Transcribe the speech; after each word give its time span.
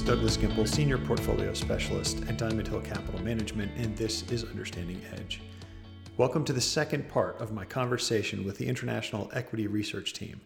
is 0.00 0.06
Douglas 0.06 0.36
Gimple, 0.38 0.66
Senior 0.66 0.96
Portfolio 0.96 1.52
Specialist 1.52 2.22
at 2.26 2.38
Diamond 2.38 2.66
Hill 2.66 2.80
Capital 2.80 3.20
Management, 3.22 3.70
and 3.76 3.94
this 3.96 4.22
is 4.30 4.44
Understanding 4.44 5.02
Edge. 5.12 5.42
Welcome 6.16 6.44
to 6.46 6.54
the 6.54 6.60
second 6.60 7.06
part 7.08 7.38
of 7.38 7.52
my 7.52 7.66
conversation 7.66 8.44
with 8.44 8.56
the 8.56 8.66
International 8.66 9.30
Equity 9.34 9.66
Research 9.66 10.14
Team. 10.14 10.40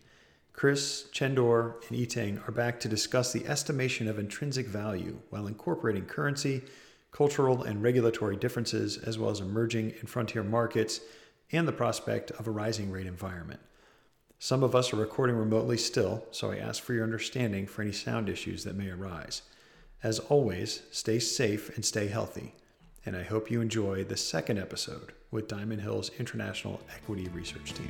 Chris, 0.53 1.09
Chendor, 1.13 1.75
and 1.89 1.99
Yiting 1.99 2.49
are 2.49 2.53
back 2.53 2.81
to 2.81 2.89
discuss 2.89 3.33
the 3.33 3.47
estimation 3.47 4.09
of 4.09 4.19
intrinsic 4.19 4.67
value 4.67 5.19
while 5.31 5.47
incorporating 5.47 6.07
currency, 6.07 6.63
cultural 7.13 7.63
and 7.63 7.81
regulatory 7.81 8.37
differences, 8.37 8.99
as 8.99 9.19
well 9.19 9.31
as 9.31 9.41
emerging 9.41 9.95
and 10.01 10.09
frontier 10.09 10.43
markets 10.43 11.01
and 11.53 11.69
the 11.69 11.73
prospect 11.73 12.33
of 12.33 12.49
a 12.49 12.51
rising 12.51 12.91
rate 12.91 13.07
environment. 13.07 13.61
Some 14.45 14.63
of 14.63 14.75
us 14.75 14.93
are 14.93 14.97
recording 14.97 15.37
remotely 15.37 15.79
still, 15.79 16.27
so 16.31 16.53
I 16.53 16.59
ask 16.59 16.83
for 16.83 16.93
your 16.93 17.03
understanding 17.03 17.67
for 17.67 17.81
any 17.81 17.93
sound 17.93 18.29
issues 18.29 18.63
that 18.65 18.77
may 18.77 18.91
arise. 18.91 19.41
As 20.03 20.19
always, 20.19 20.83
stay 20.91 21.19
safe 21.19 21.75
and 21.77 21.83
stay 21.83 22.09
healthy. 22.09 22.55
And 23.07 23.17
I 23.17 23.23
hope 23.23 23.51
you 23.51 23.63
enjoy 23.63 24.05
the 24.05 24.19
second 24.19 24.59
episode 24.59 25.15
with 25.31 25.49
Diamond 25.49 25.81
Hill's 25.81 26.11
International 26.19 26.79
Equity 26.95 27.27
Research 27.33 27.73
Team. 27.73 27.89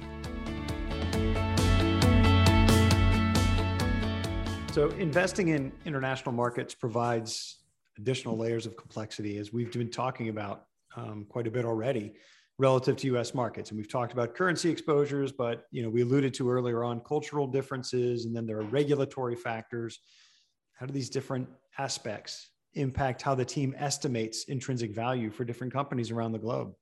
So, 4.73 4.91
investing 4.91 5.49
in 5.49 5.73
international 5.85 6.37
markets 6.37 6.73
provides 6.73 7.57
additional 7.99 8.39
layers 8.39 8.65
of 8.65 8.77
complexity, 8.77 9.39
as 9.39 9.53
we've 9.53 9.73
been 9.73 9.91
talking 9.91 10.29
about 10.29 10.67
um, 10.95 11.27
quite 11.29 11.49
a 11.49 11.51
bit 11.51 11.65
already 11.65 12.15
relative 12.59 12.97
to 12.97 13.17
US 13.17 13.35
markets. 13.35 13.71
And 13.71 13.79
we've 13.79 13.91
talked 13.91 14.13
about 14.13 14.35
currency 14.35 14.71
exposures, 14.71 15.33
but 15.33 15.65
you 15.71 15.83
know, 15.83 15.91
we 15.91 16.03
alluded 16.03 16.35
to 16.35 16.49
earlier 16.49 16.85
on 16.85 17.01
cultural 17.01 17.47
differences 17.47 18.27
and 18.27 18.35
then 18.35 18.47
there 18.47 18.59
are 18.59 18.65
regulatory 18.65 19.35
factors. 19.35 19.99
How 20.75 20.87
do 20.87 20.93
these 20.93 21.11
different 21.11 21.49
aspects 21.79 22.51
impact 22.75 23.23
how 23.23 23.35
the 23.35 23.45
team 23.45 23.75
estimates 23.79 24.45
intrinsic 24.45 24.93
value 24.93 25.31
for 25.31 25.45
different 25.45 25.73
companies 25.73 26.11
around 26.11 26.33
the 26.33 26.39
globe? 26.39 26.75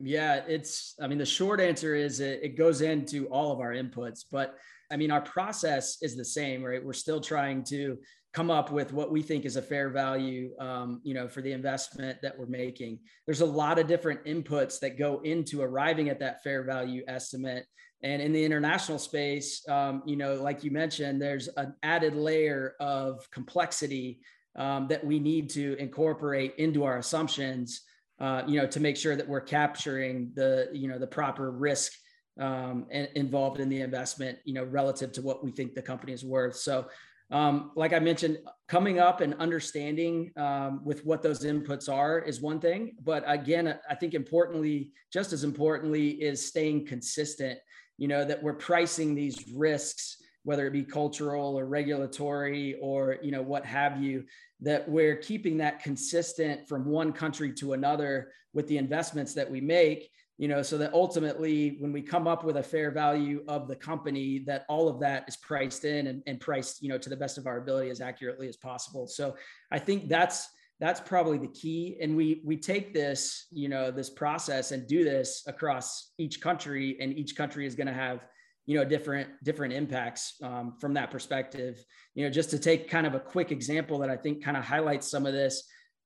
Yeah, 0.00 0.42
it's, 0.48 0.94
I 1.00 1.06
mean, 1.06 1.18
the 1.18 1.26
short 1.26 1.60
answer 1.60 1.94
is 1.94 2.18
it, 2.18 2.40
it, 2.42 2.56
goes 2.56 2.80
into 2.80 3.26
all 3.26 3.52
of 3.52 3.60
our 3.60 3.72
inputs, 3.72 4.24
but 4.30 4.58
I 4.90 4.96
mean, 4.96 5.12
our 5.12 5.20
process 5.20 5.98
is 6.02 6.16
the 6.16 6.24
same, 6.24 6.62
right? 6.62 6.84
We're 6.84 6.92
still 6.92 7.20
trying 7.20 7.62
to 7.64 7.98
come 8.32 8.50
up 8.50 8.70
with 8.70 8.92
what 8.92 9.12
we 9.12 9.22
think 9.22 9.44
is 9.44 9.56
a 9.56 9.62
fair 9.62 9.90
value, 9.90 10.52
um, 10.58 11.00
you 11.04 11.12
know, 11.12 11.28
for 11.28 11.42
the 11.42 11.52
investment 11.52 12.18
that 12.22 12.38
we're 12.38 12.46
making. 12.46 12.98
There's 13.26 13.42
a 13.42 13.46
lot 13.46 13.78
of 13.78 13.86
different 13.86 14.24
inputs 14.24 14.80
that 14.80 14.98
go 14.98 15.20
into 15.20 15.60
arriving 15.60 16.08
at 16.08 16.18
that 16.20 16.42
fair 16.42 16.64
value 16.64 17.02
estimate. 17.06 17.66
And 18.02 18.22
in 18.22 18.32
the 18.32 18.44
international 18.44 18.98
space, 18.98 19.66
um, 19.68 20.02
you 20.06 20.16
know, 20.16 20.34
like 20.34 20.64
you 20.64 20.70
mentioned, 20.70 21.20
there's 21.20 21.48
an 21.56 21.74
added 21.82 22.14
layer 22.16 22.74
of 22.80 23.30
complexity 23.30 24.20
um, 24.56 24.88
that 24.88 25.04
we 25.04 25.18
need 25.18 25.50
to 25.50 25.76
incorporate 25.78 26.54
into 26.56 26.84
our 26.84 26.98
assumptions, 26.98 27.82
uh, 28.18 28.42
you 28.46 28.58
know, 28.58 28.66
to 28.66 28.80
make 28.80 28.96
sure 28.96 29.14
that 29.14 29.28
we're 29.28 29.40
capturing 29.40 30.32
the, 30.34 30.68
you 30.72 30.88
know, 30.88 30.98
the 30.98 31.06
proper 31.06 31.50
risk 31.50 31.92
um, 32.40 32.86
involved 32.90 33.60
in 33.60 33.68
the 33.68 33.82
investment, 33.82 34.38
you 34.44 34.54
know, 34.54 34.64
relative 34.64 35.12
to 35.12 35.22
what 35.22 35.44
we 35.44 35.50
think 35.50 35.74
the 35.74 35.82
company 35.82 36.12
is 36.12 36.24
worth. 36.24 36.56
So 36.56 36.86
um, 37.32 37.70
like 37.74 37.94
I 37.94 37.98
mentioned, 37.98 38.38
coming 38.68 38.98
up 38.98 39.22
and 39.22 39.34
understanding 39.34 40.30
um, 40.36 40.84
with 40.84 41.04
what 41.04 41.22
those 41.22 41.44
inputs 41.44 41.88
are 41.88 42.20
is 42.20 42.42
one 42.42 42.60
thing. 42.60 42.92
But 43.02 43.24
again, 43.26 43.78
I 43.88 43.94
think 43.94 44.12
importantly, 44.12 44.90
just 45.10 45.32
as 45.32 45.42
importantly, 45.42 46.10
is 46.10 46.46
staying 46.46 46.86
consistent. 46.86 47.58
You 47.96 48.08
know 48.08 48.24
that 48.24 48.42
we're 48.42 48.54
pricing 48.54 49.14
these 49.14 49.44
risks, 49.54 50.18
whether 50.44 50.66
it 50.66 50.72
be 50.72 50.84
cultural 50.84 51.58
or 51.58 51.64
regulatory 51.64 52.76
or 52.80 53.16
you 53.22 53.30
know 53.30 53.42
what 53.42 53.64
have 53.64 54.02
you, 54.02 54.24
that 54.60 54.86
we're 54.86 55.16
keeping 55.16 55.56
that 55.58 55.82
consistent 55.82 56.68
from 56.68 56.84
one 56.84 57.12
country 57.12 57.52
to 57.54 57.72
another 57.72 58.30
with 58.52 58.68
the 58.68 58.76
investments 58.76 59.32
that 59.34 59.50
we 59.50 59.60
make 59.60 60.10
you 60.42 60.48
know 60.48 60.60
so 60.60 60.76
that 60.76 60.92
ultimately 60.92 61.76
when 61.78 61.92
we 61.92 62.02
come 62.02 62.26
up 62.26 62.42
with 62.42 62.56
a 62.56 62.62
fair 62.62 62.90
value 62.90 63.44
of 63.46 63.68
the 63.68 63.76
company 63.76 64.40
that 64.44 64.64
all 64.68 64.88
of 64.88 64.98
that 64.98 65.24
is 65.28 65.36
priced 65.36 65.84
in 65.84 66.08
and, 66.08 66.20
and 66.26 66.40
priced 66.40 66.82
you 66.82 66.88
know 66.88 66.98
to 66.98 67.08
the 67.08 67.16
best 67.16 67.38
of 67.38 67.46
our 67.46 67.58
ability 67.58 67.90
as 67.90 68.00
accurately 68.00 68.48
as 68.48 68.56
possible. 68.56 69.06
So 69.06 69.36
i 69.70 69.78
think 69.78 70.08
that's 70.08 70.48
that's 70.80 71.00
probably 71.00 71.38
the 71.38 71.54
key. 71.62 71.96
And 72.02 72.16
we 72.16 72.42
we 72.44 72.56
take 72.56 72.92
this 72.92 73.46
you 73.52 73.68
know 73.68 73.92
this 73.92 74.10
process 74.10 74.72
and 74.72 74.84
do 74.88 75.04
this 75.04 75.44
across 75.46 76.10
each 76.18 76.40
country 76.40 76.96
and 77.00 77.16
each 77.16 77.36
country 77.36 77.64
is 77.64 77.76
going 77.76 77.86
to 77.86 77.92
have 77.92 78.26
you 78.66 78.76
know 78.76 78.84
different 78.84 79.28
different 79.44 79.72
impacts 79.72 80.34
um, 80.42 80.74
from 80.80 80.92
that 80.94 81.12
perspective. 81.12 81.84
You 82.16 82.24
know 82.24 82.30
just 82.30 82.50
to 82.50 82.58
take 82.58 82.90
kind 82.90 83.06
of 83.06 83.14
a 83.14 83.20
quick 83.20 83.52
example 83.52 83.96
that 84.00 84.10
i 84.10 84.16
think 84.16 84.42
kind 84.42 84.56
of 84.56 84.64
highlights 84.64 85.06
some 85.08 85.24
of 85.24 85.32
this 85.32 85.54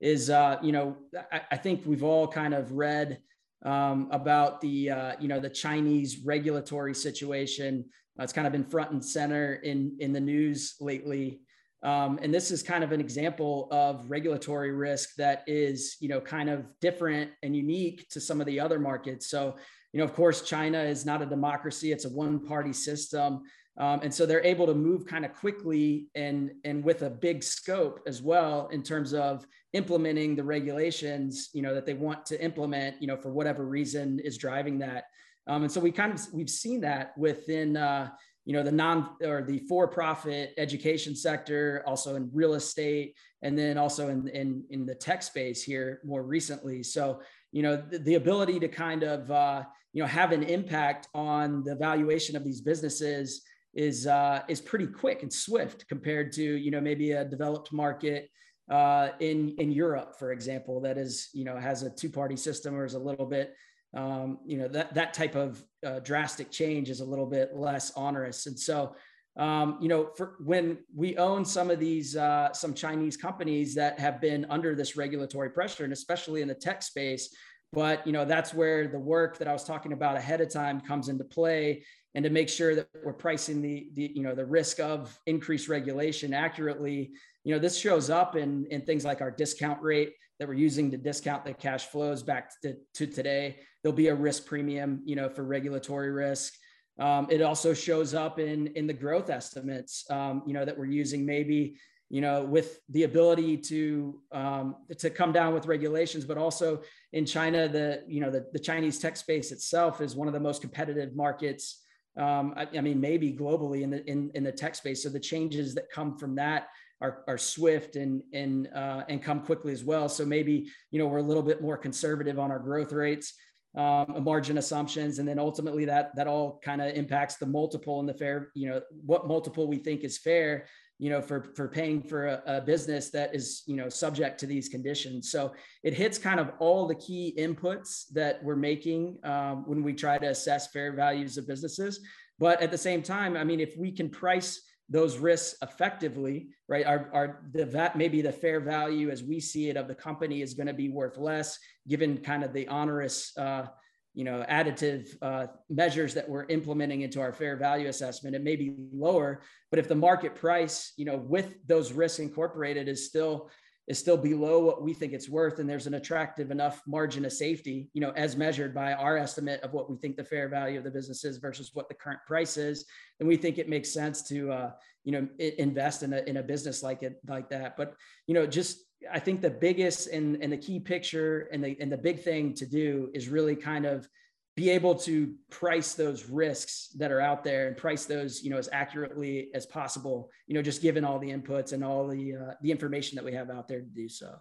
is 0.02 0.28
uh, 0.28 0.58
you 0.62 0.72
know 0.72 0.98
I, 1.32 1.40
I 1.52 1.56
think 1.56 1.86
we've 1.86 2.04
all 2.04 2.28
kind 2.28 2.52
of 2.52 2.72
read 2.72 3.18
um, 3.64 4.08
about 4.10 4.60
the 4.60 4.90
uh, 4.90 5.12
you 5.20 5.28
know 5.28 5.40
the 5.40 5.50
Chinese 5.50 6.18
regulatory 6.24 6.94
situation. 6.94 7.84
Uh, 8.18 8.22
it's 8.22 8.32
kind 8.32 8.46
of 8.46 8.52
been 8.52 8.64
front 8.64 8.90
and 8.92 9.04
center 9.04 9.54
in 9.54 9.96
in 10.00 10.12
the 10.12 10.20
news 10.20 10.76
lately. 10.80 11.40
Um, 11.82 12.18
and 12.22 12.32
this 12.32 12.50
is 12.50 12.62
kind 12.62 12.82
of 12.82 12.92
an 12.92 13.00
example 13.00 13.68
of 13.70 14.10
regulatory 14.10 14.72
risk 14.72 15.14
that 15.16 15.44
is, 15.46 15.96
you 16.00 16.08
know, 16.08 16.20
kind 16.20 16.48
of 16.48 16.66
different 16.80 17.30
and 17.42 17.54
unique 17.54 18.08
to 18.10 18.20
some 18.20 18.40
of 18.40 18.46
the 18.46 18.58
other 18.58 18.78
markets. 18.78 19.28
So, 19.28 19.56
you 19.92 19.98
know, 19.98 20.04
of 20.04 20.14
course, 20.14 20.42
China 20.42 20.82
is 20.82 21.06
not 21.06 21.22
a 21.22 21.26
democracy; 21.26 21.92
it's 21.92 22.04
a 22.04 22.08
one-party 22.08 22.72
system. 22.72 23.42
Um, 23.78 24.00
and 24.02 24.12
so 24.12 24.24
they're 24.24 24.44
able 24.44 24.66
to 24.66 24.74
move 24.74 25.04
kind 25.04 25.26
of 25.26 25.34
quickly 25.34 26.08
and, 26.14 26.50
and 26.64 26.82
with 26.82 27.02
a 27.02 27.10
big 27.10 27.42
scope 27.42 28.00
as 28.06 28.22
well 28.22 28.68
in 28.68 28.82
terms 28.82 29.12
of 29.12 29.46
implementing 29.74 30.34
the 30.34 30.42
regulations, 30.42 31.50
you 31.52 31.60
know, 31.60 31.74
that 31.74 31.84
they 31.84 31.92
want 31.92 32.24
to 32.26 32.42
implement, 32.42 33.00
you 33.02 33.06
know, 33.06 33.18
for 33.18 33.30
whatever 33.30 33.66
reason 33.66 34.18
is 34.20 34.38
driving 34.38 34.78
that. 34.78 35.04
Um, 35.46 35.62
and 35.62 35.70
so 35.70 35.80
we 35.80 35.92
kind 35.92 36.14
of, 36.14 36.20
we've 36.32 36.48
seen 36.48 36.80
that 36.80 37.16
within, 37.18 37.76
uh, 37.76 38.08
you 38.46 38.52
know, 38.52 38.62
the 38.62 38.72
non 38.72 39.10
or 39.22 39.42
the 39.42 39.58
for-profit 39.68 40.54
education 40.56 41.14
sector, 41.14 41.82
also 41.86 42.14
in 42.14 42.30
real 42.32 42.54
estate, 42.54 43.14
and 43.42 43.58
then 43.58 43.76
also 43.76 44.08
in, 44.08 44.28
in, 44.28 44.64
in 44.70 44.86
the 44.86 44.94
tech 44.94 45.22
space 45.22 45.62
here 45.62 46.00
more 46.04 46.22
recently. 46.22 46.82
So, 46.82 47.20
you 47.52 47.62
know, 47.62 47.76
the, 47.76 47.98
the 47.98 48.14
ability 48.14 48.60
to 48.60 48.68
kind 48.68 49.02
of, 49.02 49.30
uh, 49.30 49.64
you 49.92 50.00
know, 50.00 50.08
have 50.08 50.30
an 50.30 50.44
impact 50.44 51.08
on 51.12 51.64
the 51.64 51.74
valuation 51.74 52.36
of 52.36 52.44
these 52.44 52.60
businesses 52.60 53.42
is 53.74 54.06
uh, 54.06 54.42
is 54.48 54.60
pretty 54.60 54.86
quick 54.86 55.22
and 55.22 55.32
swift 55.32 55.86
compared 55.86 56.32
to 56.32 56.42
you 56.42 56.70
know 56.70 56.80
maybe 56.80 57.12
a 57.12 57.24
developed 57.24 57.72
market 57.72 58.30
uh, 58.70 59.10
in 59.20 59.50
in 59.58 59.70
Europe, 59.70 60.16
for 60.18 60.32
example, 60.32 60.80
that 60.80 60.98
is 60.98 61.28
you 61.32 61.44
know 61.44 61.56
has 61.56 61.82
a 61.82 61.90
two 61.90 62.08
party 62.08 62.36
system 62.36 62.74
or 62.74 62.84
is 62.84 62.94
a 62.94 62.98
little 62.98 63.26
bit 63.26 63.54
um, 63.96 64.38
you 64.46 64.58
know 64.58 64.68
that 64.68 64.94
that 64.94 65.14
type 65.14 65.34
of 65.34 65.64
uh, 65.84 66.00
drastic 66.00 66.50
change 66.50 66.90
is 66.90 67.00
a 67.00 67.04
little 67.04 67.26
bit 67.26 67.56
less 67.56 67.92
onerous, 67.96 68.46
and 68.46 68.58
so. 68.58 68.94
Um, 69.38 69.76
you 69.82 69.88
know, 69.88 70.12
for 70.16 70.36
when 70.42 70.78
we 70.94 71.18
own 71.18 71.44
some 71.44 71.68
of 71.68 71.78
these, 71.78 72.16
uh, 72.16 72.54
some 72.54 72.72
Chinese 72.72 73.18
companies 73.18 73.74
that 73.74 74.00
have 74.00 74.18
been 74.18 74.46
under 74.48 74.74
this 74.74 74.96
regulatory 74.96 75.50
pressure, 75.50 75.84
and 75.84 75.92
especially 75.92 76.40
in 76.40 76.48
the 76.48 76.54
tech 76.54 76.82
space, 76.82 77.36
but 77.72 78.06
you 78.06 78.12
know 78.12 78.24
that's 78.24 78.54
where 78.54 78.88
the 78.88 78.98
work 78.98 79.38
that 79.38 79.48
i 79.48 79.52
was 79.52 79.64
talking 79.64 79.92
about 79.92 80.16
ahead 80.16 80.40
of 80.40 80.50
time 80.50 80.80
comes 80.80 81.08
into 81.08 81.24
play 81.24 81.84
and 82.14 82.24
to 82.24 82.30
make 82.30 82.48
sure 82.48 82.74
that 82.74 82.88
we're 83.04 83.12
pricing 83.12 83.60
the, 83.60 83.90
the 83.94 84.10
you 84.14 84.22
know 84.22 84.34
the 84.34 84.44
risk 84.44 84.80
of 84.80 85.18
increased 85.26 85.68
regulation 85.68 86.32
accurately 86.32 87.12
you 87.44 87.52
know 87.52 87.58
this 87.58 87.78
shows 87.78 88.10
up 88.10 88.36
in 88.36 88.66
in 88.70 88.82
things 88.82 89.04
like 89.04 89.20
our 89.20 89.30
discount 89.30 89.80
rate 89.82 90.14
that 90.38 90.48
we're 90.48 90.54
using 90.54 90.90
to 90.90 90.96
discount 90.96 91.44
the 91.44 91.52
cash 91.52 91.86
flows 91.86 92.22
back 92.22 92.50
to, 92.62 92.76
to 92.94 93.06
today 93.06 93.56
there'll 93.82 93.96
be 93.96 94.08
a 94.08 94.14
risk 94.14 94.46
premium 94.46 95.00
you 95.04 95.16
know 95.16 95.28
for 95.28 95.44
regulatory 95.44 96.10
risk 96.10 96.54
um, 96.98 97.26
it 97.30 97.42
also 97.42 97.74
shows 97.74 98.14
up 98.14 98.38
in 98.38 98.68
in 98.68 98.86
the 98.86 98.92
growth 98.92 99.30
estimates 99.30 100.04
um, 100.10 100.42
you 100.46 100.54
know 100.54 100.64
that 100.64 100.76
we're 100.76 100.84
using 100.86 101.24
maybe 101.24 101.76
you 102.08 102.20
know 102.20 102.44
with 102.44 102.80
the 102.90 103.02
ability 103.02 103.56
to 103.56 104.20
um, 104.32 104.76
to 104.98 105.10
come 105.10 105.32
down 105.32 105.52
with 105.54 105.66
regulations 105.66 106.24
but 106.24 106.38
also 106.38 106.82
in 107.12 107.24
china 107.24 107.68
the 107.68 108.02
you 108.06 108.20
know 108.20 108.30
the, 108.30 108.46
the 108.52 108.58
chinese 108.58 108.98
tech 108.98 109.16
space 109.16 109.52
itself 109.52 110.00
is 110.00 110.14
one 110.14 110.28
of 110.28 110.34
the 110.34 110.40
most 110.40 110.60
competitive 110.60 111.14
markets 111.14 111.82
um, 112.18 112.54
I, 112.56 112.66
I, 112.76 112.80
mean, 112.80 113.00
maybe 113.00 113.32
globally 113.32 113.82
in 113.82 113.90
the 113.90 114.04
in, 114.10 114.30
in 114.34 114.44
the 114.44 114.52
tech 114.52 114.74
space. 114.74 115.02
So 115.02 115.08
the 115.08 115.20
changes 115.20 115.74
that 115.74 115.90
come 115.90 116.16
from 116.16 116.34
that 116.36 116.68
are, 117.00 117.24
are 117.28 117.38
swift 117.38 117.96
and 117.96 118.22
and 118.32 118.68
uh, 118.74 119.02
and 119.08 119.22
come 119.22 119.40
quickly 119.40 119.72
as 119.72 119.84
well. 119.84 120.08
So 120.08 120.24
maybe 120.24 120.70
you 120.90 120.98
know 120.98 121.06
we're 121.06 121.18
a 121.18 121.22
little 121.22 121.42
bit 121.42 121.60
more 121.62 121.76
conservative 121.76 122.38
on 122.38 122.50
our 122.50 122.58
growth 122.58 122.92
rates, 122.92 123.34
um, 123.76 124.22
margin 124.22 124.58
assumptions, 124.58 125.18
and 125.18 125.28
then 125.28 125.38
ultimately 125.38 125.84
that 125.86 126.14
that 126.16 126.26
all 126.26 126.60
kind 126.64 126.80
of 126.80 126.94
impacts 126.94 127.36
the 127.36 127.46
multiple 127.46 128.00
and 128.00 128.08
the 128.08 128.14
fair. 128.14 128.50
You 128.54 128.70
know 128.70 128.80
what 129.04 129.26
multiple 129.26 129.66
we 129.66 129.78
think 129.78 130.04
is 130.04 130.18
fair 130.18 130.66
you 130.98 131.10
know, 131.10 131.20
for, 131.20 131.52
for 131.54 131.68
paying 131.68 132.02
for 132.02 132.26
a, 132.26 132.42
a, 132.46 132.60
business 132.60 133.10
that 133.10 133.34
is, 133.34 133.62
you 133.66 133.76
know, 133.76 133.88
subject 133.88 134.40
to 134.40 134.46
these 134.46 134.68
conditions. 134.68 135.30
So 135.30 135.52
it 135.82 135.92
hits 135.92 136.16
kind 136.16 136.40
of 136.40 136.52
all 136.58 136.86
the 136.86 136.94
key 136.94 137.34
inputs 137.38 138.04
that 138.12 138.42
we're 138.42 138.56
making 138.56 139.18
um, 139.22 139.64
when 139.66 139.82
we 139.82 139.92
try 139.92 140.16
to 140.16 140.28
assess 140.28 140.68
fair 140.68 140.92
values 140.94 141.36
of 141.36 141.46
businesses. 141.46 142.00
But 142.38 142.62
at 142.62 142.70
the 142.70 142.78
same 142.78 143.02
time, 143.02 143.36
I 143.36 143.44
mean, 143.44 143.60
if 143.60 143.74
we 143.76 143.92
can 143.92 144.08
price 144.08 144.62
those 144.88 145.18
risks 145.18 145.56
effectively, 145.62 146.48
right? 146.68 146.86
Our, 146.86 147.10
our 147.12 147.40
the 147.52 147.64
that 147.66 147.96
maybe 147.96 148.22
the 148.22 148.32
fair 148.32 148.60
value 148.60 149.10
as 149.10 149.22
we 149.22 149.40
see 149.40 149.68
it 149.68 149.76
of 149.76 149.88
the 149.88 149.94
company 149.94 150.42
is 150.42 150.54
going 150.54 150.68
to 150.68 150.74
be 150.74 150.88
worth 150.88 151.18
less, 151.18 151.58
given 151.88 152.18
kind 152.18 152.44
of 152.44 152.52
the 152.52 152.68
onerous, 152.68 153.36
uh, 153.36 153.66
you 154.14 154.24
know, 154.24 154.44
additive 154.48 155.08
uh, 155.20 155.48
measures 155.68 156.14
that 156.14 156.28
we're 156.28 156.46
implementing 156.46 157.02
into 157.02 157.20
our 157.20 157.32
fair 157.32 157.56
value 157.56 157.88
assessment. 157.88 158.36
It 158.36 158.42
may 158.42 158.56
be 158.56 158.74
lower, 158.92 159.42
but 159.70 159.78
if 159.78 159.88
the 159.88 159.94
market 159.94 160.34
price, 160.34 160.92
you 160.96 161.04
know, 161.04 161.16
with 161.16 161.54
those 161.66 161.92
risks 161.92 162.20
incorporated, 162.20 162.88
is 162.88 163.06
still 163.06 163.50
is 163.88 163.98
still 163.98 164.16
below 164.16 164.58
what 164.58 164.82
we 164.82 164.92
think 164.92 165.12
it's 165.12 165.28
worth 165.28 165.58
and 165.58 165.68
there's 165.68 165.86
an 165.86 165.94
attractive 165.94 166.50
enough 166.50 166.82
margin 166.86 167.24
of 167.24 167.32
safety 167.32 167.88
you 167.92 168.00
know 168.00 168.10
as 168.10 168.36
measured 168.36 168.74
by 168.74 168.92
our 168.92 169.16
estimate 169.16 169.60
of 169.62 169.72
what 169.72 169.90
we 169.90 169.96
think 169.96 170.16
the 170.16 170.24
fair 170.24 170.48
value 170.48 170.78
of 170.78 170.84
the 170.84 170.90
business 170.90 171.24
is 171.24 171.38
versus 171.38 171.70
what 171.74 171.88
the 171.88 171.94
current 171.94 172.20
price 172.26 172.56
is 172.56 172.84
then 173.18 173.28
we 173.28 173.36
think 173.36 173.58
it 173.58 173.68
makes 173.68 173.90
sense 173.90 174.22
to 174.22 174.50
uh, 174.50 174.70
you 175.06 175.12
know 175.12 175.26
invest 175.38 176.02
in 176.02 176.12
a, 176.12 176.18
in 176.26 176.36
a 176.38 176.42
business 176.42 176.82
like 176.82 177.02
it 177.02 177.18
like 177.26 177.48
that. 177.48 177.76
But 177.76 177.94
you 178.26 178.34
know 178.34 178.46
just 178.46 178.80
i 179.12 179.18
think 179.18 179.40
the 179.40 179.50
biggest 179.50 180.08
and, 180.08 180.42
and 180.42 180.52
the 180.52 180.56
key 180.56 180.80
picture 180.80 181.48
and 181.52 181.62
the 181.64 181.76
and 181.80 181.90
the 181.90 181.96
big 181.96 182.22
thing 182.22 182.52
to 182.54 182.66
do 182.66 183.08
is 183.14 183.28
really 183.28 183.54
kind 183.54 183.86
of 183.86 184.08
be 184.56 184.70
able 184.70 184.94
to 184.94 185.34
price 185.50 185.92
those 185.92 186.30
risks 186.30 186.88
that 186.96 187.12
are 187.12 187.20
out 187.20 187.44
there 187.44 187.68
and 187.68 187.76
price 187.76 188.06
those 188.06 188.42
you 188.42 188.50
know 188.50 188.56
as 188.56 188.68
accurately 188.72 189.48
as 189.54 189.66
possible 189.66 190.30
you 190.46 190.54
know 190.54 190.62
just 190.62 190.80
given 190.80 191.04
all 191.04 191.18
the 191.18 191.30
inputs 191.30 191.72
and 191.72 191.84
all 191.84 192.08
the 192.08 192.34
uh, 192.34 192.54
the 192.62 192.70
information 192.70 193.16
that 193.16 193.24
we 193.24 193.32
have 193.32 193.50
out 193.50 193.68
there 193.68 193.80
to 193.80 193.86
do 193.86 194.08
so. 194.08 194.34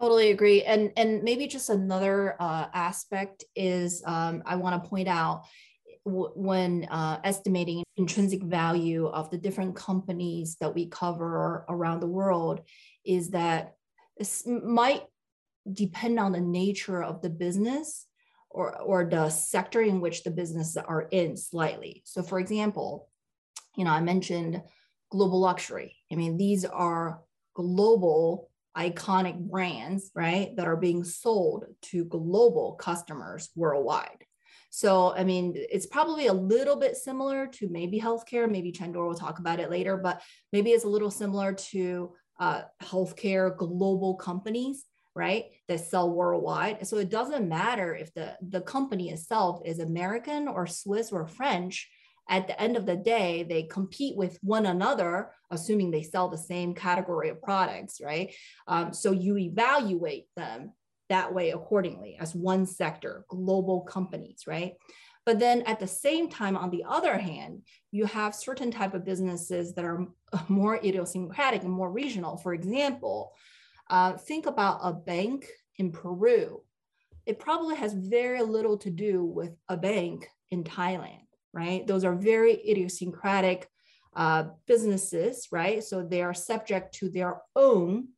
Totally 0.00 0.30
agree. 0.30 0.62
And 0.62 0.92
and 0.96 1.22
maybe 1.22 1.46
just 1.46 1.70
another 1.70 2.36
uh, 2.40 2.66
aspect 2.72 3.44
is 3.56 4.02
um, 4.06 4.42
i 4.46 4.56
want 4.56 4.82
to 4.82 4.88
point 4.88 5.08
out 5.08 5.44
when 6.04 6.86
uh, 6.90 7.20
estimating 7.24 7.84
intrinsic 7.96 8.42
value 8.42 9.06
of 9.06 9.30
the 9.30 9.36
different 9.36 9.76
companies 9.76 10.56
that 10.60 10.74
we 10.74 10.86
cover 10.86 11.64
around 11.68 12.00
the 12.00 12.06
world 12.06 12.62
is 13.04 13.30
that 13.30 13.74
this 14.16 14.46
might 14.46 15.02
depend 15.70 16.18
on 16.18 16.32
the 16.32 16.40
nature 16.40 17.02
of 17.02 17.20
the 17.20 17.28
business 17.28 18.06
or, 18.50 18.76
or 18.78 19.04
the 19.04 19.30
sector 19.30 19.80
in 19.80 20.00
which 20.00 20.24
the 20.24 20.30
businesses 20.30 20.76
are 20.76 21.02
in 21.10 21.36
slightly. 21.36 22.02
So 22.04 22.22
for 22.22 22.40
example, 22.40 23.08
you 23.76 23.84
know, 23.84 23.92
I 23.92 24.00
mentioned 24.00 24.60
global 25.10 25.40
luxury. 25.40 25.96
I 26.12 26.16
mean, 26.16 26.36
these 26.36 26.64
are 26.64 27.20
global 27.54 28.50
iconic 28.76 29.38
brands, 29.38 30.10
right, 30.14 30.54
that 30.56 30.66
are 30.66 30.76
being 30.76 31.04
sold 31.04 31.64
to 31.82 32.04
global 32.04 32.74
customers 32.74 33.50
worldwide. 33.56 34.24
So, 34.70 35.12
I 35.14 35.24
mean, 35.24 35.54
it's 35.56 35.86
probably 35.86 36.28
a 36.28 36.32
little 36.32 36.76
bit 36.76 36.96
similar 36.96 37.48
to 37.48 37.68
maybe 37.68 38.00
healthcare. 38.00 38.48
Maybe 38.48 38.70
Chandor 38.70 39.06
will 39.06 39.14
talk 39.14 39.40
about 39.40 39.58
it 39.58 39.70
later, 39.70 39.96
but 39.96 40.22
maybe 40.52 40.70
it's 40.70 40.84
a 40.84 40.88
little 40.88 41.10
similar 41.10 41.52
to 41.52 42.12
uh, 42.38 42.62
healthcare 42.80 43.56
global 43.56 44.14
companies 44.14 44.84
right? 45.14 45.46
That 45.68 45.80
sell 45.80 46.10
worldwide. 46.10 46.86
So 46.86 46.98
it 46.98 47.10
doesn't 47.10 47.48
matter 47.48 47.94
if 47.94 48.12
the 48.14 48.36
the 48.40 48.60
company 48.60 49.10
itself 49.10 49.60
is 49.64 49.78
american 49.78 50.48
or 50.48 50.66
swiss 50.66 51.12
or 51.12 51.26
french. 51.26 51.88
At 52.28 52.46
the 52.46 52.60
end 52.60 52.76
of 52.76 52.86
the 52.86 52.96
day 52.96 53.42
they 53.42 53.64
compete 53.64 54.16
with 54.16 54.38
one 54.42 54.66
another 54.66 55.32
assuming 55.50 55.90
they 55.90 56.04
sell 56.04 56.28
the 56.28 56.38
same 56.38 56.74
category 56.74 57.28
of 57.28 57.42
products 57.42 58.00
right? 58.00 58.32
Um, 58.68 58.92
so 58.92 59.10
you 59.10 59.36
evaluate 59.36 60.26
them 60.36 60.72
that 61.08 61.34
way 61.34 61.50
accordingly 61.50 62.16
as 62.20 62.34
one 62.34 62.66
sector 62.66 63.24
global 63.28 63.80
companies 63.80 64.44
right? 64.46 64.74
But 65.26 65.38
then 65.38 65.62
at 65.62 65.80
the 65.80 65.88
same 65.88 66.28
time 66.28 66.56
on 66.56 66.70
the 66.70 66.84
other 66.88 67.18
hand 67.18 67.62
you 67.90 68.04
have 68.04 68.34
certain 68.34 68.70
type 68.70 68.94
of 68.94 69.04
businesses 69.04 69.74
that 69.74 69.84
are 69.84 70.06
more 70.48 70.76
idiosyncratic 70.76 71.62
and 71.62 71.72
more 71.72 71.90
regional. 71.90 72.36
For 72.36 72.54
example 72.54 73.32
uh, 73.90 74.16
think 74.16 74.46
about 74.46 74.80
a 74.82 74.92
bank 74.92 75.46
in 75.76 75.90
Peru. 75.90 76.62
It 77.26 77.38
probably 77.38 77.76
has 77.76 77.92
very 77.92 78.42
little 78.42 78.78
to 78.78 78.90
do 78.90 79.24
with 79.24 79.52
a 79.68 79.76
bank 79.76 80.28
in 80.50 80.64
Thailand, 80.64 81.26
right? 81.52 81.86
Those 81.86 82.04
are 82.04 82.14
very 82.14 82.54
idiosyncratic 82.54 83.68
uh, 84.14 84.44
businesses, 84.66 85.48
right? 85.52 85.82
So 85.82 86.02
they 86.02 86.22
are 86.22 86.34
subject 86.34 86.94
to 86.96 87.10
their 87.10 87.42
own 87.56 88.08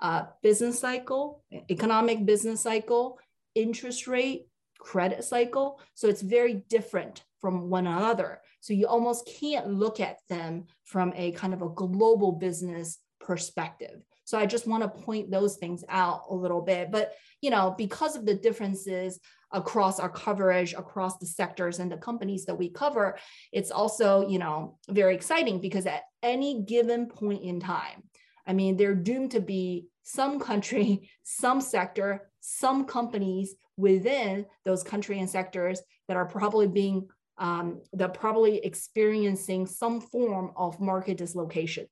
uh, 0.00 0.24
business 0.42 0.78
cycle, 0.78 1.42
economic 1.70 2.26
business 2.26 2.60
cycle, 2.60 3.18
interest 3.54 4.06
rate, 4.06 4.46
credit 4.78 5.24
cycle. 5.24 5.80
So 5.94 6.08
it's 6.08 6.22
very 6.22 6.64
different 6.68 7.24
from 7.40 7.70
one 7.70 7.86
another. 7.86 8.40
So 8.60 8.74
you 8.74 8.86
almost 8.86 9.26
can't 9.40 9.68
look 9.68 9.98
at 9.98 10.18
them 10.28 10.66
from 10.84 11.12
a 11.16 11.32
kind 11.32 11.54
of 11.54 11.62
a 11.62 11.68
global 11.68 12.32
business 12.32 12.98
perspective. 13.20 14.02
So 14.32 14.38
I 14.38 14.46
just 14.46 14.66
want 14.66 14.82
to 14.82 14.88
point 14.88 15.30
those 15.30 15.58
things 15.58 15.84
out 15.90 16.22
a 16.30 16.34
little 16.34 16.62
bit. 16.62 16.90
But, 16.90 17.12
you 17.42 17.50
know, 17.50 17.74
because 17.76 18.16
of 18.16 18.24
the 18.24 18.34
differences 18.34 19.20
across 19.52 20.00
our 20.00 20.08
coverage, 20.08 20.72
across 20.72 21.18
the 21.18 21.26
sectors 21.26 21.80
and 21.80 21.92
the 21.92 21.98
companies 21.98 22.46
that 22.46 22.54
we 22.54 22.70
cover, 22.70 23.18
it's 23.52 23.70
also, 23.70 24.26
you 24.26 24.38
know, 24.38 24.78
very 24.88 25.14
exciting 25.14 25.60
because 25.60 25.84
at 25.84 26.04
any 26.22 26.62
given 26.62 27.08
point 27.08 27.42
in 27.42 27.60
time, 27.60 28.04
I 28.46 28.54
mean, 28.54 28.78
they're 28.78 28.94
doomed 28.94 29.32
to 29.32 29.40
be 29.40 29.88
some 30.02 30.40
country, 30.40 31.10
some 31.24 31.60
sector, 31.60 32.30
some 32.40 32.86
companies 32.86 33.54
within 33.76 34.46
those 34.64 34.82
country 34.82 35.18
and 35.18 35.28
sectors 35.28 35.82
that 36.08 36.16
are 36.16 36.24
probably 36.24 36.68
being 36.68 37.06
um, 37.36 37.82
that 37.92 38.14
probably 38.14 38.64
experiencing 38.64 39.66
some 39.66 40.00
form 40.00 40.52
of 40.56 40.80
market 40.80 41.18
dislocation. 41.18 41.86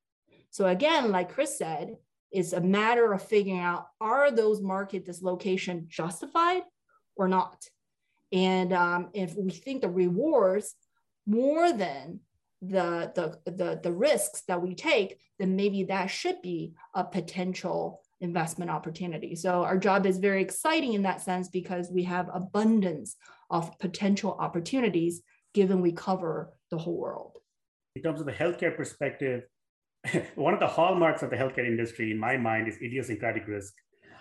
So 0.49 0.67
again, 0.67 1.13
like 1.13 1.35
Chris 1.35 1.59
said, 1.59 1.97
it's 2.31 2.53
a 2.53 2.61
matter 2.61 3.13
of 3.13 3.23
figuring 3.23 3.61
out 3.61 3.87
are 4.01 4.31
those 4.31 4.61
market 4.61 5.05
dislocation 5.05 5.87
justified 5.89 6.63
or 7.17 7.29
not? 7.29 7.65
And 8.33 8.73
um, 8.73 9.09
if 9.13 9.35
we 9.35 9.51
think 9.51 9.83
the 9.83 9.89
rewards 9.89 10.75
more 11.27 11.73
than 11.73 12.21
the, 12.63 13.11
the, 13.15 13.51
the, 13.51 13.81
the 13.83 13.93
risks 13.93 14.43
that 14.43 14.61
we 14.61 14.75
take, 14.75 15.19
then 15.39 15.57
maybe 15.57 15.85
that 15.85 16.07
should 16.07 16.41
be 16.43 16.75
a 16.95 17.03
potential 17.03 18.03
investment 18.21 18.71
opportunity. 18.71 19.35
So 19.35 19.65
our 19.65 19.79
job 19.79 20.07
is 20.07 20.19
very 20.19 20.43
exciting 20.43 20.93
in 20.93 21.03
that 21.03 21.23
sense 21.23 21.49
because 21.49 21.91
we 21.91 22.05
have 22.05 22.29
abundance 22.33 23.17
of 23.51 23.79
potential 23.79 24.37
opportunities 24.39 25.23
given 25.55 25.81
we 25.81 25.93
cover 25.93 26.53
the 26.71 26.79
whole 26.79 26.99
world. 26.99 27.39
In 27.97 28.03
terms 28.03 28.21
of 28.21 28.27
the 28.27 28.33
healthcare 28.33 28.77
perspective, 28.77 29.45
one 30.35 30.55
of 30.55 30.61
the 30.61 30.67
hallmarks 30.67 31.23
of 31.23 31.31
the 31.31 31.37
healthcare 31.37 31.67
industry, 31.67 32.11
in 32.11 32.19
my 32.19 32.37
mind, 32.37 32.69
is 32.69 32.77
idiosyncratic 32.77 33.47
risk. 33.47 33.75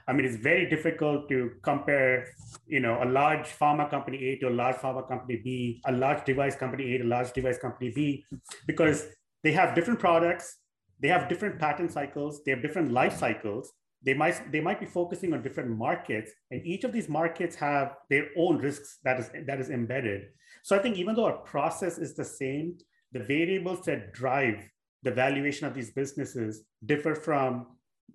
I 0.07 0.13
mean, 0.13 0.25
it's 0.25 0.37
very 0.37 0.67
difficult 0.67 1.29
to 1.29 1.51
compare, 1.61 2.25
you 2.65 2.79
know, 2.79 3.01
a 3.03 3.05
large 3.05 3.45
pharma 3.45 3.89
company 3.89 4.17
A 4.29 4.37
to 4.39 4.49
a 4.49 4.55
large 4.61 4.77
pharma 4.77 5.07
company 5.07 5.39
B, 5.43 5.81
a 5.85 5.91
large 5.91 6.25
device 6.25 6.55
company 6.55 6.95
A 6.95 6.97
to 6.97 7.03
a 7.03 7.07
large 7.07 7.31
device 7.31 7.59
company 7.59 7.91
B, 7.95 8.25
because 8.65 9.07
they 9.43 9.51
have 9.51 9.75
different 9.75 9.99
products, 9.99 10.57
they 10.99 11.07
have 11.09 11.29
different 11.29 11.59
patent 11.59 11.91
cycles, 11.91 12.41
they 12.43 12.51
have 12.51 12.61
different 12.61 12.91
life 12.91 13.17
cycles. 13.17 13.71
They 14.01 14.13
might 14.13 14.51
they 14.51 14.61
might 14.61 14.79
be 14.79 14.85
focusing 14.85 15.33
on 15.33 15.43
different 15.43 15.77
markets, 15.77 16.31
and 16.51 16.65
each 16.65 16.85
of 16.85 16.93
these 16.93 17.09
markets 17.09 17.55
have 17.57 17.95
their 18.09 18.27
own 18.37 18.57
risks 18.57 18.97
that 19.03 19.19
is 19.19 19.29
that 19.45 19.59
is 19.59 19.69
embedded. 19.69 20.29
So 20.63 20.75
I 20.75 20.79
think 20.79 20.97
even 20.97 21.15
though 21.15 21.25
our 21.25 21.37
process 21.39 21.97
is 21.97 22.15
the 22.15 22.23
same, 22.23 22.77
the 23.11 23.19
variables 23.19 23.81
that 23.85 24.13
drive 24.13 24.69
the 25.03 25.11
valuation 25.11 25.67
of 25.67 25.73
these 25.73 25.91
businesses 25.91 26.63
differ 26.85 27.15
from 27.15 27.67